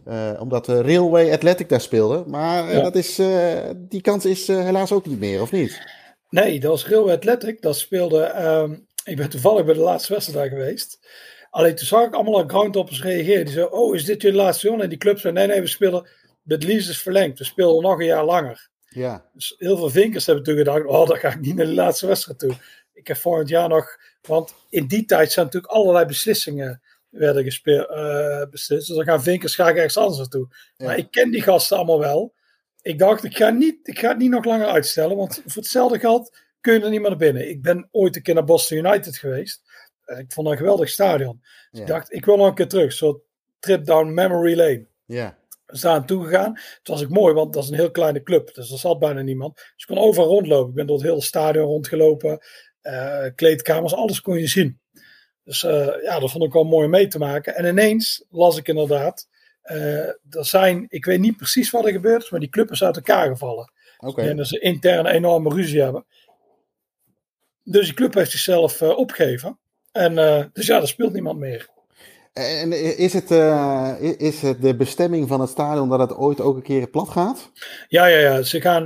[0.08, 2.24] Uh, omdat uh, Railway Athletic daar speelde.
[2.26, 3.20] Maar dat is,
[3.76, 5.80] die kans is helaas ook niet meer, of niet?
[6.30, 7.62] Nee, dat was Railway Athletic.
[7.62, 8.32] Dat speelde.
[9.04, 10.98] Ik ben toevallig bij de laatste wedstrijd daar geweest.
[11.50, 13.44] Alleen toen zag ik allemaal aan groundtoppers reageren.
[13.44, 14.82] Die zeiden: Oh, is dit je laatste jongen?
[14.82, 16.08] En die club zei: Nee, nee, we spelen.
[16.44, 17.38] Het lease is verlengd.
[17.38, 18.70] We spelen nog een jaar langer.
[18.88, 19.28] Ja.
[19.34, 22.06] Dus heel veel vinkers hebben toen gedacht: Oh, dan ga ik niet naar de laatste
[22.06, 22.54] wedstrijd toe.
[22.92, 23.98] Ik heb volgend jaar nog.
[24.22, 28.86] Want in die tijd zijn natuurlijk allerlei beslissingen werden gespeeld, uh, beslist.
[28.86, 30.48] Dus dan gaan Vinkers graag ergens anders naartoe.
[30.76, 32.34] Maar ik ken die gasten allemaal wel.
[32.82, 35.16] Ik dacht, ik ga, niet, ik ga het niet nog langer uitstellen.
[35.16, 37.48] Want voor hetzelfde geld kun je er niet meer naar binnen.
[37.48, 39.62] Ik ben ooit een keer naar Boston United geweest.
[40.06, 41.40] Uh, ik vond dat een geweldig stadion.
[41.70, 42.92] Dus ik dacht, ik wil nog een keer terug.
[42.92, 43.22] Zo'n
[43.58, 44.86] trip down memory lane.
[45.04, 45.38] Ja.
[45.66, 46.52] We zijn naartoe gegaan.
[46.52, 48.54] Het was ook mooi, want dat is een heel kleine club.
[48.54, 49.54] Dus er zat bijna niemand.
[49.54, 50.68] Dus ik kon overal rondlopen.
[50.68, 52.38] Ik ben door het hele stadion rondgelopen.
[52.80, 54.80] eh, kleedkamers, alles kon je zien.
[55.44, 57.54] Dus eh, ja, dat vond ik wel mooi om mee te maken.
[57.56, 59.28] En ineens las ik inderdaad.
[59.62, 62.96] er zijn, ik weet niet precies wat er gebeurd is, maar die club is uit
[62.96, 63.72] elkaar gevallen.
[63.98, 64.22] Oké.
[64.22, 66.06] En dat ze intern een enorme ruzie hebben.
[67.64, 69.58] Dus die club heeft zichzelf eh, opgegeven.
[69.92, 71.70] En eh, dus ja, er speelt niemand meer.
[72.32, 76.56] En is het, eh, is het de bestemming van het stadion dat het ooit ook
[76.56, 77.50] een keer plat gaat?
[77.88, 78.42] Ja, ja, ja.
[78.42, 78.84] Ze gaan,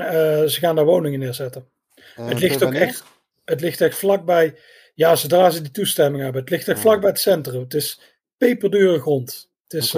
[0.50, 1.68] ze gaan daar woningen neerzetten.
[2.14, 3.04] Het ligt ook echt,
[3.44, 4.54] het ligt echt vlakbij.
[4.94, 6.40] Ja, zodra ze die toestemming hebben.
[6.40, 7.60] Het ligt echt vlakbij het centrum.
[7.60, 8.00] Het is
[8.36, 9.50] peperdure grond.
[9.68, 9.92] Het is,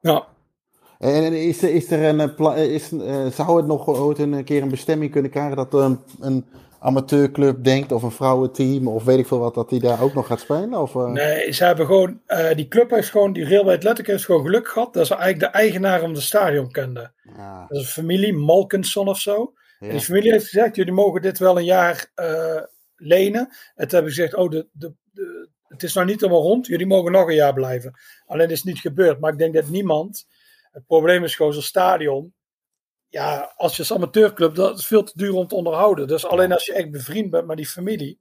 [0.00, 0.26] ja,
[0.98, 2.88] En en is er, is er een, is,
[3.34, 6.46] zou het nog ooit een keer een bestemming kunnen krijgen dat een, een
[6.86, 10.26] amateurclub denkt of een vrouwenteam of weet ik veel wat, dat die daar ook nog
[10.26, 10.80] gaat spelen?
[10.80, 11.06] Of, eh?
[11.06, 14.68] nee, ze hebben gewoon, eh, die club heeft gewoon, die Railway Athletic heeft gewoon geluk
[14.68, 17.14] gehad dat ze eigenlijk de eigenaar van het stadion kenden.
[17.36, 19.52] Ja, Dat is een familie, Malkinson of zo.
[19.78, 19.86] ja.
[19.86, 22.62] En die familie heeft gezegd, jullie mogen dit wel een jaar eh,
[22.96, 23.40] lenen.
[23.74, 26.66] En toen hebben ze gezegd, oh, de, de, de- het is nou niet helemaal rond.
[26.66, 27.92] Jullie mogen nog een jaar blijven.
[28.26, 29.20] Alleen is het niet gebeurd.
[29.20, 30.26] Maar ik denk dat niemand...
[30.70, 32.34] Het probleem is gewoon zo'n stadion.
[33.16, 36.06] Ja, als je als amateurclub, dat is veel te duur om te onderhouden.
[36.06, 38.20] Dus alleen als je echt bevriend bent met die familie,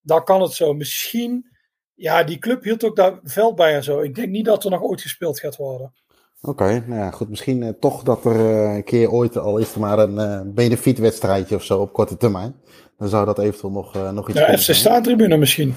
[0.00, 0.74] dan kan het zo.
[0.74, 1.50] Misschien,
[1.94, 4.00] ja, die club hield ook daar veld bij en zo.
[4.00, 5.92] Ik denk niet dat er nog ooit gespeeld gaat worden.
[6.40, 7.28] Oké, nou ja, goed.
[7.28, 10.40] Misschien eh, toch dat er eh, een keer ooit, al is er maar een eh
[10.44, 12.54] benefietwedstrijdje of zo op korte termijn.
[12.98, 14.74] Dan zou dat eventueel nog, eh, nog iets Ja, FC.
[14.74, 15.74] Staantribune misschien.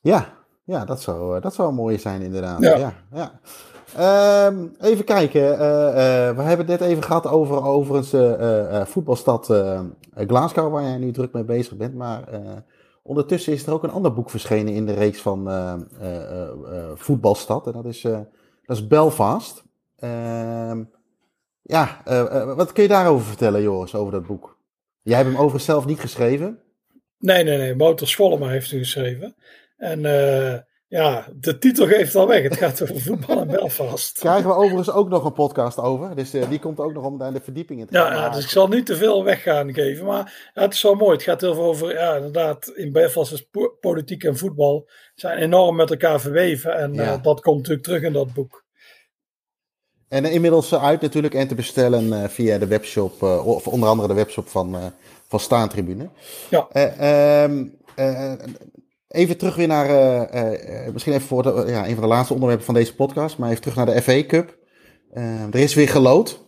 [0.00, 2.60] Ja, ja dat, zou, dat zou mooi zijn inderdaad.
[2.60, 2.76] Ja.
[2.76, 2.94] Ja.
[3.12, 3.40] Ja,
[3.96, 5.58] Ehm, even kijken.
[5.58, 9.46] eh, eh, we hebben het net even gehad over overigens eh, voetbalstad
[10.14, 11.94] Glasgow, waar jij nu druk mee bezig bent.
[11.94, 12.24] Maar
[13.02, 15.50] ondertussen is er ook een ander boek verschenen in de reeks van
[16.94, 17.66] voetbalstad.
[17.66, 18.00] En dat is,
[18.64, 19.64] dat is Belfast.
[19.96, 20.84] Ehm,
[21.62, 22.02] ja,
[22.56, 24.58] wat kun je daarover vertellen, Joris, over dat boek?
[25.02, 26.58] Jij hebt hem overigens zelf niet geschreven.
[27.18, 27.76] Nee, nee, nee.
[27.76, 29.34] Wouter Schollema heeft u geschreven.
[29.76, 30.00] En
[30.92, 32.42] ja, de titel geeft al weg.
[32.42, 34.18] Het gaat over voetbal en Belfast.
[34.18, 36.14] Krijgen we overigens ook nog een podcast over.
[36.16, 38.16] Dus eh, die komt ook nog om daar de verdieping in te Ja, gaan.
[38.16, 40.06] ja, dus ik zal niet te veel weg gaan geven.
[40.06, 41.12] Maar ja, het is wel mooi.
[41.12, 45.38] Het gaat heel veel over, ja, inderdaad, in Belfast is po- politiek en voetbal zijn
[45.38, 46.76] enorm met elkaar verweven.
[46.78, 47.02] En Ja.
[47.12, 48.64] eh, dat komt natuurlijk terug in dat boek.
[50.08, 54.14] En eh, inmiddels uit natuurlijk en te bestellen via de webshop, of onder andere de
[54.14, 54.76] webshop van,
[55.28, 56.08] van Staantribune.
[56.50, 56.68] Ja.
[56.72, 57.44] Eh,
[59.12, 62.32] even terug weer naar, eh, eh, misschien even voor de, ja, een van de laatste
[62.34, 64.58] onderwerpen van deze podcast, maar even terug naar de FA Cup.
[65.12, 66.40] Eh, er is weer gelood.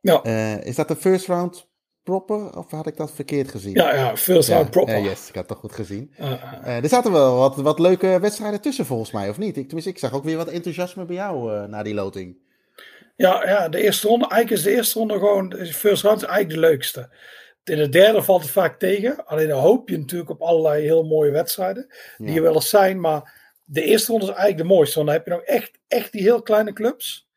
[0.00, 0.22] Ja.
[0.22, 1.66] Eh, is dat de first round
[2.02, 3.74] proper of had ik dat verkeerd gezien?
[3.74, 4.94] Ja, ja, first round proper.
[4.94, 6.12] eh, yes, ik had het toch goed gezien.
[6.16, 9.56] Eh, eh, Eh, er zaten wel wat, wat leuke wedstrijden tussen volgens mij, of niet?
[9.56, 12.36] Ik, tenminste, ik zag ook weer wat enthousiasme bij jou eh, na die loting.
[13.16, 16.60] Ja, ja, de eerste ronde, eigenlijk is de eerste ronde gewoon, first round is eigenlijk
[16.60, 17.08] de leukste.
[17.68, 19.26] In de derde valt het vaak tegen.
[19.26, 21.86] Alleen dan hoop je natuurlijk op allerlei heel mooie wedstrijden.
[22.16, 23.00] Die er wel eens zijn.
[23.00, 24.94] Maar de eerste ronde is eigenlijk de mooiste.
[24.94, 27.28] Want dan heb je nog echt, echt die heel kleine clubs.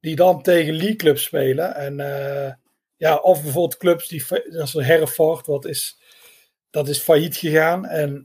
[0.00, 1.74] Die dan tegen League clubs spelen.
[1.74, 2.52] En eh,
[2.96, 6.00] ja, of bijvoorbeeld clubs die, een Hereford, wat is,
[6.70, 7.86] dat is failliet gegaan.
[7.86, 8.22] En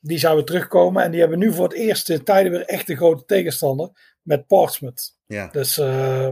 [0.00, 1.02] die zouden terugkomen.
[1.02, 4.16] En die hebben nu voor het eerst in tijden weer echt een grote tegenstander.
[4.22, 5.16] Met Portsmouth.
[5.26, 5.48] Ja.
[5.52, 6.28] Dus eh,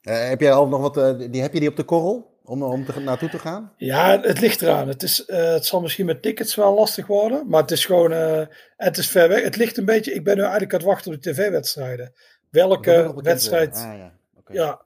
[0.00, 2.84] Eh, heb jij al nog wat, die, heb je die op de korrel om, om
[2.84, 3.72] te, naartoe te gaan?
[3.76, 4.88] Ja, het ligt eraan.
[4.88, 7.48] Het, is, eh, het zal misschien met tickets wel lastig worden.
[7.48, 8.12] Maar het is gewoon.
[8.12, 8.46] eh,
[8.76, 9.42] het is ver weg.
[9.42, 10.12] Het ligt een beetje.
[10.14, 12.12] Ik ben nu eigenlijk aan het wachten op de tv-wedstrijden.
[12.50, 13.76] Welke wedstrijd.
[13.76, 14.12] Ah, ja.
[14.52, 14.82] Ja.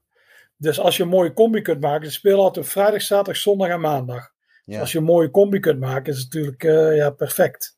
[0.56, 2.06] Dus als je een mooie combi kunt maken.
[2.06, 4.32] Ze spelen altijd op vrijdag, zaterdag, zondag en maandag.
[4.64, 7.73] Dus als je een mooie combi kunt maken, is het natuurlijk eh, ja, perfect.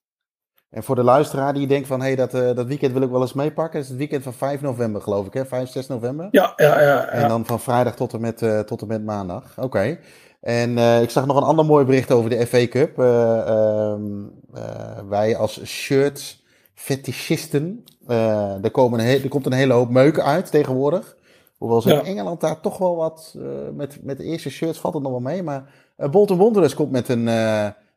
[0.77, 3.11] En voor de luisteraar die denkt van, hé, hey, dat, eh, dat weekend wil ik
[3.11, 3.73] wel eens meepakken.
[3.75, 5.47] Dat is het weekend van 5 november, geloof ik, hè?
[5.47, 6.29] 5, 6 november.
[6.31, 7.05] Ja, ja, ja.
[7.09, 9.55] En dan van vrijdag tot en met, eh, tot en met maandag.
[9.59, 9.99] Oké.
[10.41, 12.99] En eh, ik zag nog een ander mooi bericht over de FA Cup.
[12.99, 14.25] Eh, ehm,
[14.55, 20.51] eh, wij als shirts fetischisten, er, komen een er komt een hele hoop meuken uit
[20.51, 21.17] tegenwoordig.
[21.59, 22.01] Hoewel ze Ja.
[22.01, 23.37] in Engeland daar toch wel wat,
[23.75, 25.43] met, met de eerste shirts valt het nog wel mee.
[25.43, 25.71] Maar
[26.11, 27.29] Bolton Wanderers komt met een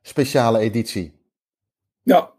[0.01, 1.19] speciale editie.
[2.01, 2.29] Ja.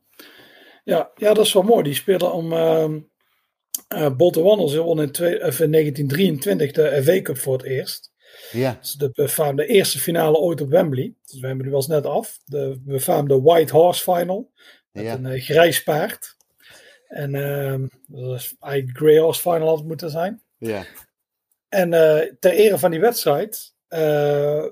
[0.84, 1.82] Ja, ja, dat is wel mooi.
[1.82, 2.52] Die speelden om.
[2.52, 2.98] ehm
[3.88, 8.12] eh Bolton Wanderers won in, twee, of in 1923 de FA Cup voor het eerst.
[8.50, 11.14] Ja, is de befaamde eerste finale ooit op Wembley.
[11.24, 12.38] Dus we hebben nu wel eens net af.
[12.44, 14.50] De befaamde White Horse Final.
[14.92, 15.14] Met ja.
[15.14, 16.36] een eh, grijs paard.
[17.08, 20.42] En ehm, dat is eigenlijk Grey Horse Final had het moeten zijn.
[20.58, 20.84] ja.
[21.68, 24.64] En eh, ter ere van die wedstrijd eh,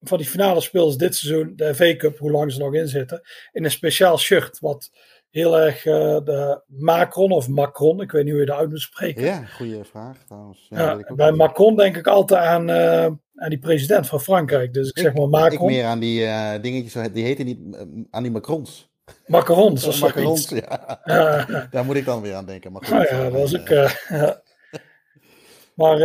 [0.00, 3.20] van die finale speels dit seizoen, de FA Cup, hoe lang ze nog in zitten,
[3.52, 4.58] in een speciaal shirt.
[4.58, 4.90] Wat
[5.32, 8.80] heel erg uh, de Macron of Macron, ik weet niet hoe je dat uit moet
[8.80, 9.24] spreken.
[9.24, 10.66] Ja, goede vraag trouwens.
[10.68, 11.38] Ja, bij niet.
[11.38, 13.04] Macron denk ik altijd aan, uh,
[13.34, 14.74] aan die president van Frankrijk.
[14.74, 15.68] Dus ik, ik zeg maar Macron.
[15.68, 17.58] Ik meer aan die uh, dingetjes, die heten niet,
[18.10, 18.90] aan die Macrons.
[19.26, 21.00] Macarons of Macarons, ja.
[21.04, 21.68] ja.
[21.70, 22.72] Daar moet ik dan weer aan denken.
[22.72, 23.68] Maar, goed, oh ja, dat was ik.
[25.74, 25.98] maar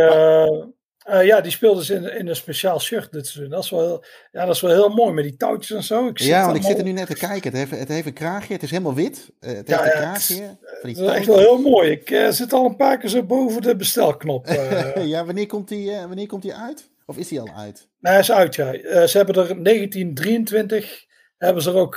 [1.08, 3.50] uh, ja, die speelde dus in, in een speciaal shirt dit seizoen.
[3.50, 6.08] Dat is wel heel, ja, dat is wel heel mooi met die touwtjes en zo.
[6.08, 7.50] Ik ja, want ik zit er nu net te kijken.
[7.50, 8.52] Het heeft, het heeft een kraagje.
[8.52, 9.30] Het is helemaal wit.
[9.40, 10.56] Uh, het ja, heeft een kraagje.
[10.60, 11.90] Het, is echt wel heel mooi.
[11.90, 14.46] Ik uh, zit al een paar keer zo boven de bestelknop.
[14.94, 16.90] ja, wanneer komt, die, wanneer komt die uit?
[17.06, 17.88] Of is die al uit?
[18.00, 18.72] Nee, hij is uit, ja.
[19.06, 21.06] ze hebben er 1923
[21.38, 21.94] hebben ze er ook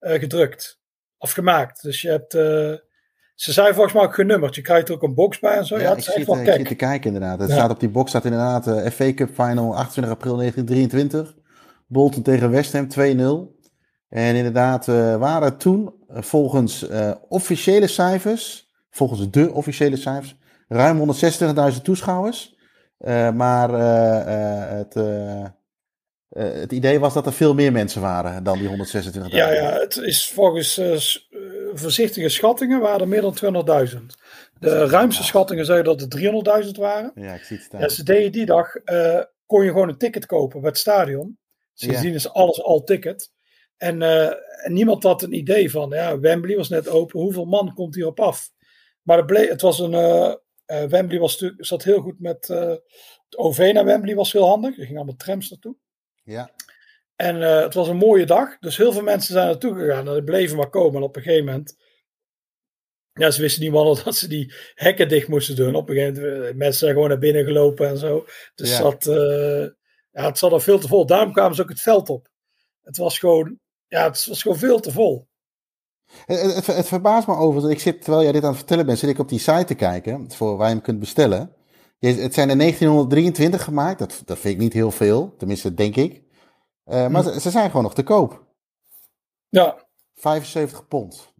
[0.00, 0.80] gedrukt.
[1.18, 1.82] Of gemaakt.
[1.82, 2.32] Dus je hebt
[3.34, 4.54] ze zijn volgens mij ook genummerd.
[4.54, 5.76] Je krijgt er ook een box bij en zo.
[5.76, 7.40] Ja, ja ik, zit, wel, ik zit te kijken inderdaad.
[7.40, 11.42] Het staat op die box staat inderdaad uh, eh, FA Cup Final 28 april 1923.
[11.86, 13.52] Bolton tegen West Ham 2-0.
[14.08, 16.86] En inderdaad uh, waren toen uh, volgens
[17.28, 20.36] officiële cijfers, volgens de officiële cijfers,
[20.68, 21.14] ruim
[21.76, 22.56] 160.000 toeschouwers.
[23.34, 23.70] maar
[24.68, 24.94] het,
[26.28, 28.74] het idee was dat er veel meer mensen waren dan die 126.000.
[29.26, 30.80] Ja, ja, het is volgens
[31.78, 33.98] voorzichtige schattingen waren er meer dan 200.000.
[34.58, 37.12] De ruimste schattingen zeiden dat er 300.000 waren.
[37.14, 37.80] Ja, ik zie het staan.
[37.80, 41.38] Ja, ze deden die dag, uh, kon je gewoon een ticket kopen bij het stadion.
[41.74, 42.16] Sindsdien ja.
[42.16, 43.30] is alles al ticket.
[43.76, 44.26] En, uh,
[44.64, 48.20] en, niemand had een idee van, ja, Wembley was net open, hoeveel man komt hierop
[48.20, 48.50] af?
[49.02, 50.34] Maar het, bleek, het was een, uh,
[50.88, 54.70] Wembley was, zat heel goed met, het OV naar Wembley was heel handig.
[54.70, 55.76] Er gingen allemaal trams naartoe.
[56.22, 56.50] Ja.
[57.16, 60.12] En uh, het was een mooie dag, dus heel veel mensen zijn naartoe gegaan en
[60.12, 60.96] die bleven maar komen.
[60.96, 61.76] En op een gegeven moment,
[63.12, 65.74] ja, ze wisten niet wel dat ze die hekken dicht moesten doen.
[65.74, 68.26] Op een gegeven moment, eh, mensen zijn gewoon naar binnen gelopen en zo.
[68.54, 68.82] Dus ja.
[68.82, 69.68] dat, uh,
[70.10, 71.06] ja, het zat er veel te vol.
[71.06, 72.28] Daarom kwamen ze ook het veld op.
[72.82, 75.28] Het was gewoon, ja, het was gewoon veel te vol.
[76.26, 78.98] Het, het, het verbaast me over, ik zit, terwijl jij dit aan het vertellen bent,
[78.98, 81.52] zit ik op die site te kijken, voor waar je hem kunt bestellen.
[81.98, 86.23] Het zijn in 1923 gemaakt, dat, dat vind ik niet heel veel, tenminste denk ik.
[86.86, 87.38] Uh, maar hm.
[87.38, 88.44] ze, zijn gewoon nog te koop.
[89.48, 89.86] Ja.
[90.14, 91.32] 75 pond.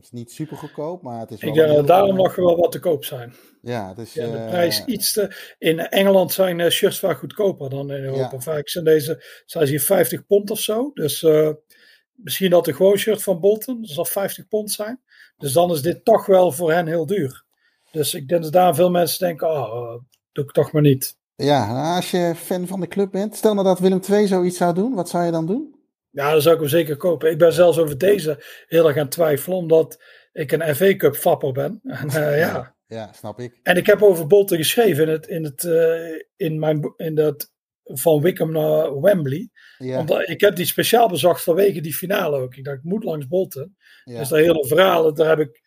[0.00, 1.50] is niet super goedkoop, maar het is wel...
[1.50, 3.34] Ik denk dat daarom nog wel wat te koop zijn.
[3.62, 4.12] Ja, het is...
[4.12, 5.54] Ja, de prijs iets te...
[5.58, 8.30] In Engeland zijn uh, shirts vaak goedkoper dan in Europa.
[8.32, 8.40] Ja.
[8.40, 10.90] Vaak zijn deze zijn hier 50 pond of zo.
[10.94, 11.26] Dus
[12.12, 15.00] misschien dat de gewoon shirt van Bolton, dat zal 50 pond zijn.
[15.36, 17.44] Dus dan is dit toch wel voor hen heel duur.
[17.90, 20.00] Dus ik denk dat daar veel mensen denken, oh,
[20.32, 21.16] doe ik toch maar niet.
[21.36, 24.74] Ja, als je fan van de club bent, stel nou dat Willem II zoiets zou
[24.74, 25.80] doen, wat zou je dan doen?
[26.10, 27.30] Ja, dan zou ik hem zeker kopen.
[27.30, 30.02] Ik ben zelfs over deze heel erg aan twijfelen, omdat
[30.32, 31.80] ik een FA Cup fapper ben.
[32.00, 32.74] En, uh, ja.
[32.86, 33.60] ja, snap ik.
[33.62, 37.52] En ik heb over Bolton geschreven in, het, in, het, uh, in, mijn, in dat
[37.84, 39.50] van Wickham naar Wembley.
[39.78, 39.98] Ja.
[39.98, 42.56] Omdat ik heb die speciaal bezocht vanwege die finale ook.
[42.56, 43.76] Ik dacht, ik moet langs Bolton.
[44.04, 44.18] Ja.
[44.18, 45.60] Dus dat hele verhaal, daar heb ik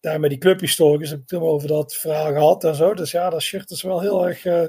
[0.00, 2.94] daar met die clubhistoricus heb ik toen over dat verhaal gehad en zo.
[2.94, 4.44] Dus ja, dat shirt is wel heel erg...
[4.44, 4.64] Uh,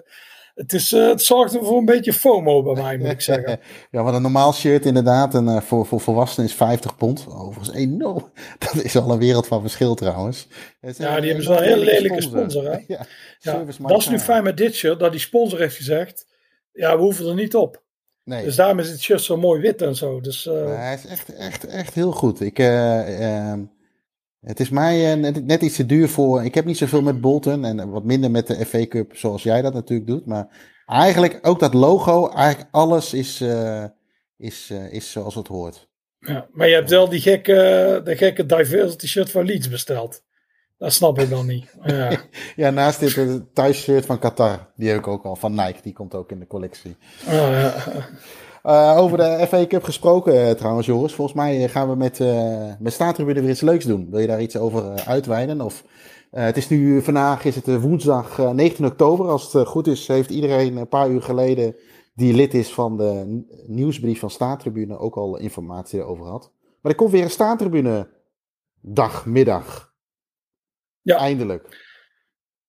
[0.62, 3.60] het, is, uh, het zorgt voor een beetje FOMO bij mij, moet ik zeggen.
[3.92, 5.36] ja, wat een normaal shirt inderdaad.
[5.36, 7.28] En uh, voor, voor volwassenen is 50 pond.
[7.30, 8.32] Overigens enorm.
[8.74, 10.48] Dat is al een wereld van verschil trouwens.
[10.80, 12.64] Het, ja, die hebben wel een hele lelijke sponsor.
[12.64, 12.70] hè?
[12.88, 13.06] ja,
[13.40, 16.26] ja dat is nu fijn met dit shirt, dat die sponsor heeft gezegd,
[16.72, 17.84] ja, we hoeven er niet op.
[18.24, 18.44] Nee.
[18.44, 20.22] Dus daarom is het shirt zo mooi wit en zo.
[20.22, 20.54] Dus, uh...
[20.54, 22.42] ja, hij is echt, echt, echt heel goed.
[22.42, 22.58] Ik...
[24.42, 26.44] het is mij net, net, iets te duur voor.
[26.44, 29.62] Ik heb niet zoveel met Bolton en wat minder met de FA Cup zoals jij
[29.62, 30.26] dat natuurlijk doet.
[30.26, 30.48] Maar
[30.86, 33.86] eigenlijk ook dat logo, eigenlijk alles is, uh,
[34.38, 35.90] is, uh, is zoals het hoort.
[36.20, 40.24] Ja, maar je hebt wel die gekke, de gekke diversity shirt van Leeds besteld.
[40.78, 41.76] Dat snap ik dan niet.
[41.84, 42.18] Ja,
[42.56, 44.72] ja naast dit het thuisshirt van Qatar.
[44.76, 45.82] Die heb ik ook al van Nike.
[45.84, 46.96] Die komt ook in de collectie.
[47.26, 47.74] Oh, ja.
[48.64, 51.14] Uh, over de FA Cup gesproken uh, trouwens, Joris.
[51.14, 54.08] Volgens mij gaan we met, uh, met Staatribune weer iets leuks doen.
[54.10, 55.62] Wil je daar iets over uitweiden?
[55.62, 55.84] Of,
[56.32, 59.28] het is nu, vandaag is het woensdag 19 oktober.
[59.28, 61.76] Als het goed is, heeft iedereen een paar uur geleden
[62.14, 66.52] die lid is van de nieuwsbrief van Staatribune ook al informatie erover gehad.
[66.82, 68.08] Maar er komt weer een Staatribune
[68.82, 69.94] dag, middag.
[71.02, 71.18] Ja.
[71.18, 71.90] Eindelijk.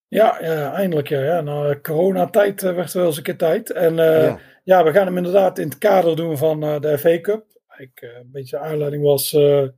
[0.09, 1.21] Ja, ja eindelijk ja.
[1.21, 1.41] ja.
[1.41, 3.71] Na coronatijd werd wel eens een keer tijd.
[3.71, 7.21] En ja ja, we gaan hem inderdaad in het kader doen van uh, de FA
[7.21, 7.47] Cup.
[7.77, 9.69] Ik, uh, een beetje aanleiding was, uh,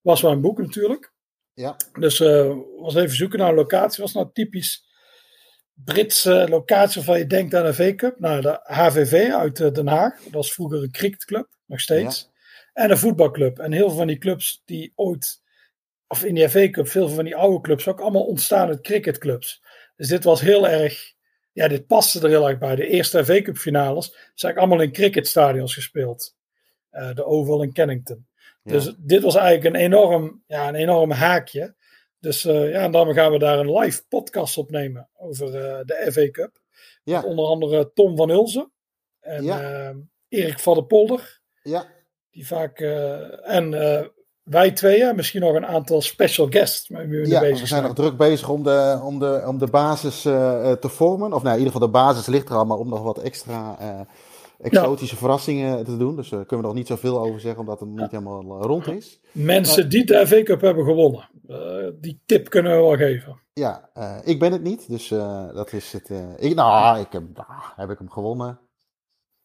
[0.00, 1.12] was mijn boek natuurlijk.
[1.54, 1.76] Ja.
[1.98, 2.18] Dus
[2.78, 4.02] was even zoeken naar een locatie.
[4.02, 4.86] Was nou typisch
[5.84, 8.18] Britse locatie waarvan je denkt aan de FA Cup?
[8.18, 10.22] Nou, de HVV uit Den Haag.
[10.22, 12.20] Dat was vroeger een cricketclub, nog steeds.
[12.20, 12.82] Ja.
[12.82, 13.58] En een voetbalclub.
[13.58, 15.40] En heel veel van die clubs die ooit,
[16.06, 19.62] of in die FA Cup, veel van die oude clubs ook allemaal ontstaan uit cricketclubs.
[19.96, 21.14] Dus dit was heel erg
[21.58, 22.76] ja, dit paste er heel erg bij.
[22.76, 26.36] De eerste FA Cup finales zijn eigenlijk allemaal in cricketstadions gespeeld.
[26.92, 28.26] Uh, de Oval in Kennington.
[28.62, 31.74] Dus dit was eigenlijk een enorm, ja, een enorm haakje.
[32.18, 36.08] Dus uh, ja, en daarom gaan we daar een live podcast opnemen over uh, de
[36.12, 36.60] FA Cup.
[37.02, 37.22] Ja.
[37.22, 38.72] Onder andere Tom van Ulzen
[39.20, 39.94] en ja.
[40.28, 41.40] Erik van der Polder.
[41.62, 41.86] Ja.
[42.30, 42.80] Die vaak,
[43.42, 43.74] en
[44.50, 46.88] wij tweeën, misschien nog een aantal special guests.
[46.88, 49.66] Wie we ja, bezig we zijn, nog druk bezig om de, om de, om de
[49.66, 51.32] basis uh, te vormen.
[51.32, 53.76] Of nou, in ieder geval de basis ligt er al, maar om nog wat extra
[53.80, 54.00] uh,
[54.60, 56.16] exotische verrassingen te doen.
[56.16, 59.20] Dus daar kunnen we nog niet zoveel over zeggen, omdat het niet helemaal rond is.
[59.32, 61.28] Mensen die de FA Cup hebben gewonnen,
[62.00, 63.40] die tip kunnen we wel geven.
[63.52, 63.90] Ja,
[64.24, 65.08] ik ben het niet, dus
[65.54, 66.10] dat is het.
[66.36, 68.58] ik, nou, ik heb, nou, heb ik hem gewonnen.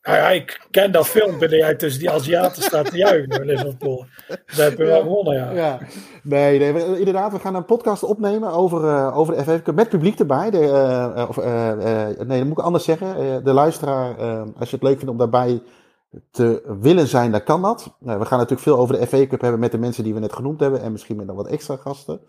[0.04, 3.46] Nou ja, ik ken dat filmpje dat jij tussen die Aziaten staat te juichen in
[3.46, 4.06] Liverpool.
[4.28, 5.52] Dat heb je wel gewonnen, ja.
[5.52, 5.80] ja.
[6.24, 10.20] Nee, nee inderdaad, we gaan een podcast opnemen over, uh, over de FF met publiek
[10.20, 10.50] erbij.
[10.50, 11.38] De, uh, of,
[12.26, 13.44] nee, dat moet ik anders zeggen.
[13.44, 14.16] de luisteraar,
[14.60, 15.62] als je het leuk vindt om daarbij
[16.32, 17.96] te willen zijn, dan kan dat.
[18.00, 20.34] we gaan natuurlijk veel over de FA Cup hebben met de mensen die we net
[20.34, 20.82] genoemd hebben.
[20.82, 22.22] En misschien met nog wat extra gasten.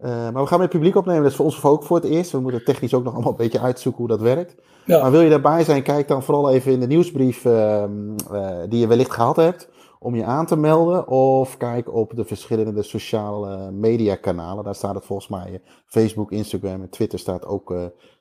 [0.00, 1.22] Uh, maar we gaan met publiek opnemen.
[1.22, 2.30] Dat is voor ons ook voor het eerst.
[2.30, 4.54] We moeten technisch ook nog allemaal een beetje uitzoeken hoe dat werkt.
[4.84, 5.00] Ja.
[5.00, 7.84] Maar wil je daarbij zijn, kijk dan vooral even in de nieuwsbrief uh,
[8.32, 9.68] uh, die je wellicht gehad hebt.
[9.98, 11.08] Om je aan te melden.
[11.08, 14.64] Of kijk op de verschillende sociale media kanalen.
[14.64, 15.62] Daar staat het volgens mij.
[15.86, 17.74] Facebook, Instagram en Twitter staat ook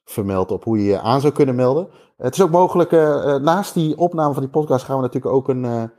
[0.05, 1.88] vermeld op hoe je je aan zou kunnen melden.
[2.17, 2.91] Het is ook mogelijk,
[3.41, 5.91] naast die opname van die podcast gaan we natuurlijk ook een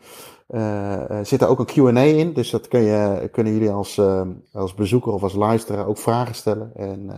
[1.23, 4.23] zit er ook een Q&A in, dus dat kun je, kunnen jullie als, uh,
[4.53, 6.71] als bezoeker of als luisteraar ook vragen stellen.
[6.75, 7.15] En uh,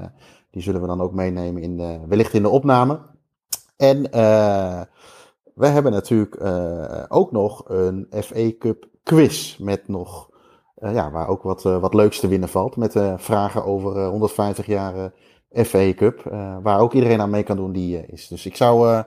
[0.50, 2.98] die zullen we dan ook meenemen in de, wellicht in de opname.
[3.76, 4.02] En
[5.54, 6.44] we hebben natuurlijk
[7.08, 10.30] ook nog een FA Cup quiz met nog,
[10.74, 12.76] ja, waar ook wat, wat leuks te winnen valt.
[12.76, 15.12] Met vragen over 150 jaar
[15.52, 16.22] FA Cup,
[16.62, 18.28] waar ook iedereen aan mee kan doen die is.
[18.28, 19.02] Dus ik zou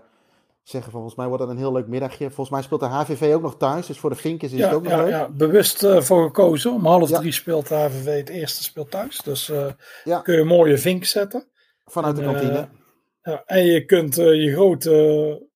[0.64, 2.26] zeggen, volgens mij wordt dat een heel leuk middagje.
[2.26, 4.84] Volgens mij speelt de HVV ook nog thuis, dus voor de Vinkers is het ook
[4.84, 5.10] nog ja, leuk.
[5.10, 6.74] Ja, bewust uh, voor gekozen.
[6.74, 9.22] Om half drie speelt de HVV het eerste speelt thuis.
[9.24, 11.48] Dus uh, kun je een mooie vink zetten.
[11.86, 12.52] Vanuit de kantine.
[12.52, 12.64] Uh,
[13.22, 15.50] ja, en je kunt je grote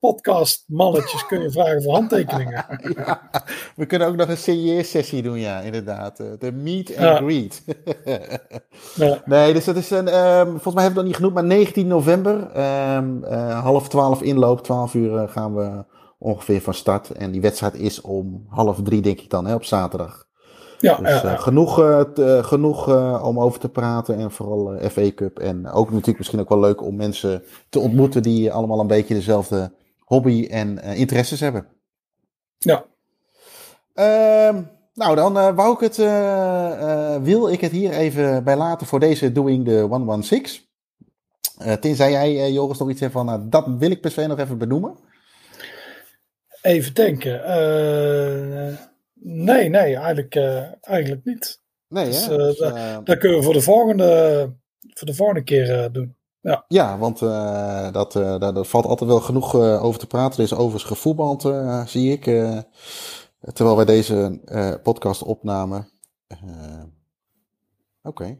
[0.00, 2.64] podcast mannetjes kun je vragen voor handtekeningen.
[2.96, 3.30] ja,
[3.76, 6.16] we kunnen ook nog een signeersessie doen, ja, inderdaad.
[6.16, 7.64] De meet and greet.
[8.94, 9.22] ja.
[9.24, 11.44] Nee, dus dat is een, um, volgens mij hebben we het nog niet genoemd, maar
[11.44, 12.34] 19 november,
[12.96, 15.84] um, uh, half twaalf inloop, 12 uur uh, gaan we
[16.18, 17.10] ongeveer van start.
[17.10, 20.28] En die wedstrijd is om half drie, denk ik dan, hè, op zaterdag.
[20.80, 25.38] Ja, dus, uh, genoeg, uh, genoeg uh, om over te praten en vooral FA Cup.
[25.38, 29.14] En ook natuurlijk misschien ook wel leuk om mensen te ontmoeten die allemaal een beetje
[29.14, 31.66] dezelfde hobby en interesses hebben.
[32.58, 32.84] Ja.
[33.94, 34.62] Ehm,
[34.94, 35.96] nou, dan wou ik het,
[37.22, 40.62] wil ik het hier even bij laten voor deze Doing the 116.
[41.80, 44.58] tenzij jij, Joris, nog iets hebt van, nou, dat wil ik per se nog even
[44.58, 44.96] benoemen.
[46.62, 47.40] Even denken.
[49.22, 51.60] Nee, nee, eigenlijk, uh, eigenlijk niet.
[51.88, 52.36] Nee, dus, hè?
[52.36, 54.52] Dus, uh, dat, kunnen we voor de volgende,
[54.94, 56.16] voor de volgende keer doen.
[56.40, 57.18] Ja, ja want
[57.92, 60.38] dat, daar, valt altijd wel genoeg over te praten.
[60.38, 61.54] Er is overigens gevoetbald,
[61.86, 62.24] zie ik.
[63.52, 64.40] terwijl wij deze
[64.82, 65.88] podcast opnamen.
[68.02, 68.38] Oké.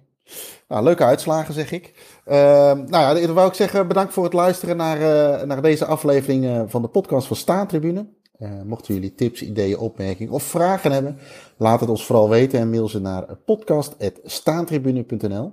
[0.68, 1.94] Nou, leuke uitslagen, zeg ik.
[2.26, 2.34] Uh,
[2.72, 6.44] nou ja, dan wou ik zeggen, bedankt voor het luisteren naar, uh, naar deze aflevering
[6.44, 8.08] uh, van de podcast van Staantribune.
[8.42, 11.18] Uh, mochten jullie tips, ideeën, opmerkingen of vragen hebben,
[11.56, 15.52] laat het ons vooral weten en mail ze naar podcast.staantribune.nl.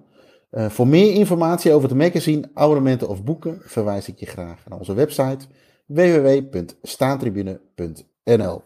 [0.52, 4.80] Uh, voor meer informatie over het magazine, abonnementen of boeken verwijs ik je graag naar
[4.80, 5.46] onze website
[5.86, 8.62] www.staantribune.nl.